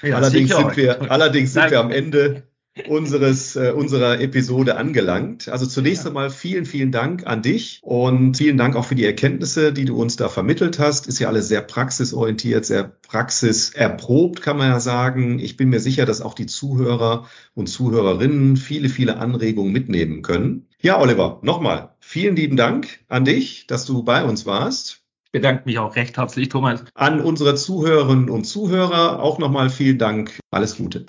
Ja, 0.03 0.17
allerdings 0.17 0.51
sicher. 0.51 0.59
sind 0.59 0.77
wir, 0.77 1.11
allerdings 1.11 1.53
sind 1.53 1.71
wir 1.71 1.81
am 1.81 1.91
Ende 1.91 2.43
unseres, 2.89 3.57
äh, 3.57 3.73
unserer 3.75 4.21
Episode 4.21 4.77
angelangt. 4.77 5.49
Also 5.49 5.67
zunächst 5.67 6.07
einmal 6.07 6.31
vielen, 6.31 6.65
vielen 6.65 6.91
Dank 6.91 7.27
an 7.27 7.43
dich 7.43 7.79
und 7.83 8.37
vielen 8.37 8.57
Dank 8.57 8.75
auch 8.77 8.85
für 8.85 8.95
die 8.95 9.05
Erkenntnisse, 9.05 9.73
die 9.73 9.85
du 9.85 10.01
uns 10.01 10.17
da 10.17 10.29
vermittelt 10.29 10.79
hast. 10.79 11.07
Ist 11.07 11.21
ja 11.21 11.29
alles 11.29 11.49
sehr 11.49 11.63
praxisorientiert, 11.63 12.67
sehr 12.67 12.85
praxiserprobt, 12.85 14.43
kann 14.43 14.57
man 14.57 14.71
ja 14.71 14.81
sagen. 14.81 15.39
Ich 15.39 15.57
bin 15.57 15.69
mir 15.69 15.81
sicher, 15.81 16.05
dass 16.05 16.21
auch 16.21 16.35
die 16.35 16.47
Zuhörer 16.47 17.29
und 17.55 17.69
Zuhörerinnen 17.69 18.57
viele, 18.57 18.89
viele 18.89 19.19
Anregungen 19.19 19.73
mitnehmen 19.73 20.23
können. 20.23 20.67
Ja, 20.81 21.01
Oliver, 21.01 21.39
nochmal 21.43 21.95
vielen 22.01 22.37
lieben 22.37 22.57
Dank 22.57 23.01
an 23.09 23.25
dich, 23.25 23.67
dass 23.67 23.85
du 23.85 24.03
bei 24.03 24.25
uns 24.25 24.47
warst 24.47 25.01
bedanke 25.33 25.65
mich 25.65 25.81
auch 25.81 25.97
recht 25.97 26.17
herzlich, 26.17 26.49
Thomas. 26.49 26.85
An 26.95 27.21
unsere 27.21 27.57
Zuhörerinnen 27.57 28.31
und 28.31 28.45
Zuhörer 28.45 29.21
auch 29.21 29.41
nochmal 29.41 29.69
vielen 29.69 29.99
Dank. 29.99 30.39
Alles 30.53 30.77
Gute. 30.77 31.07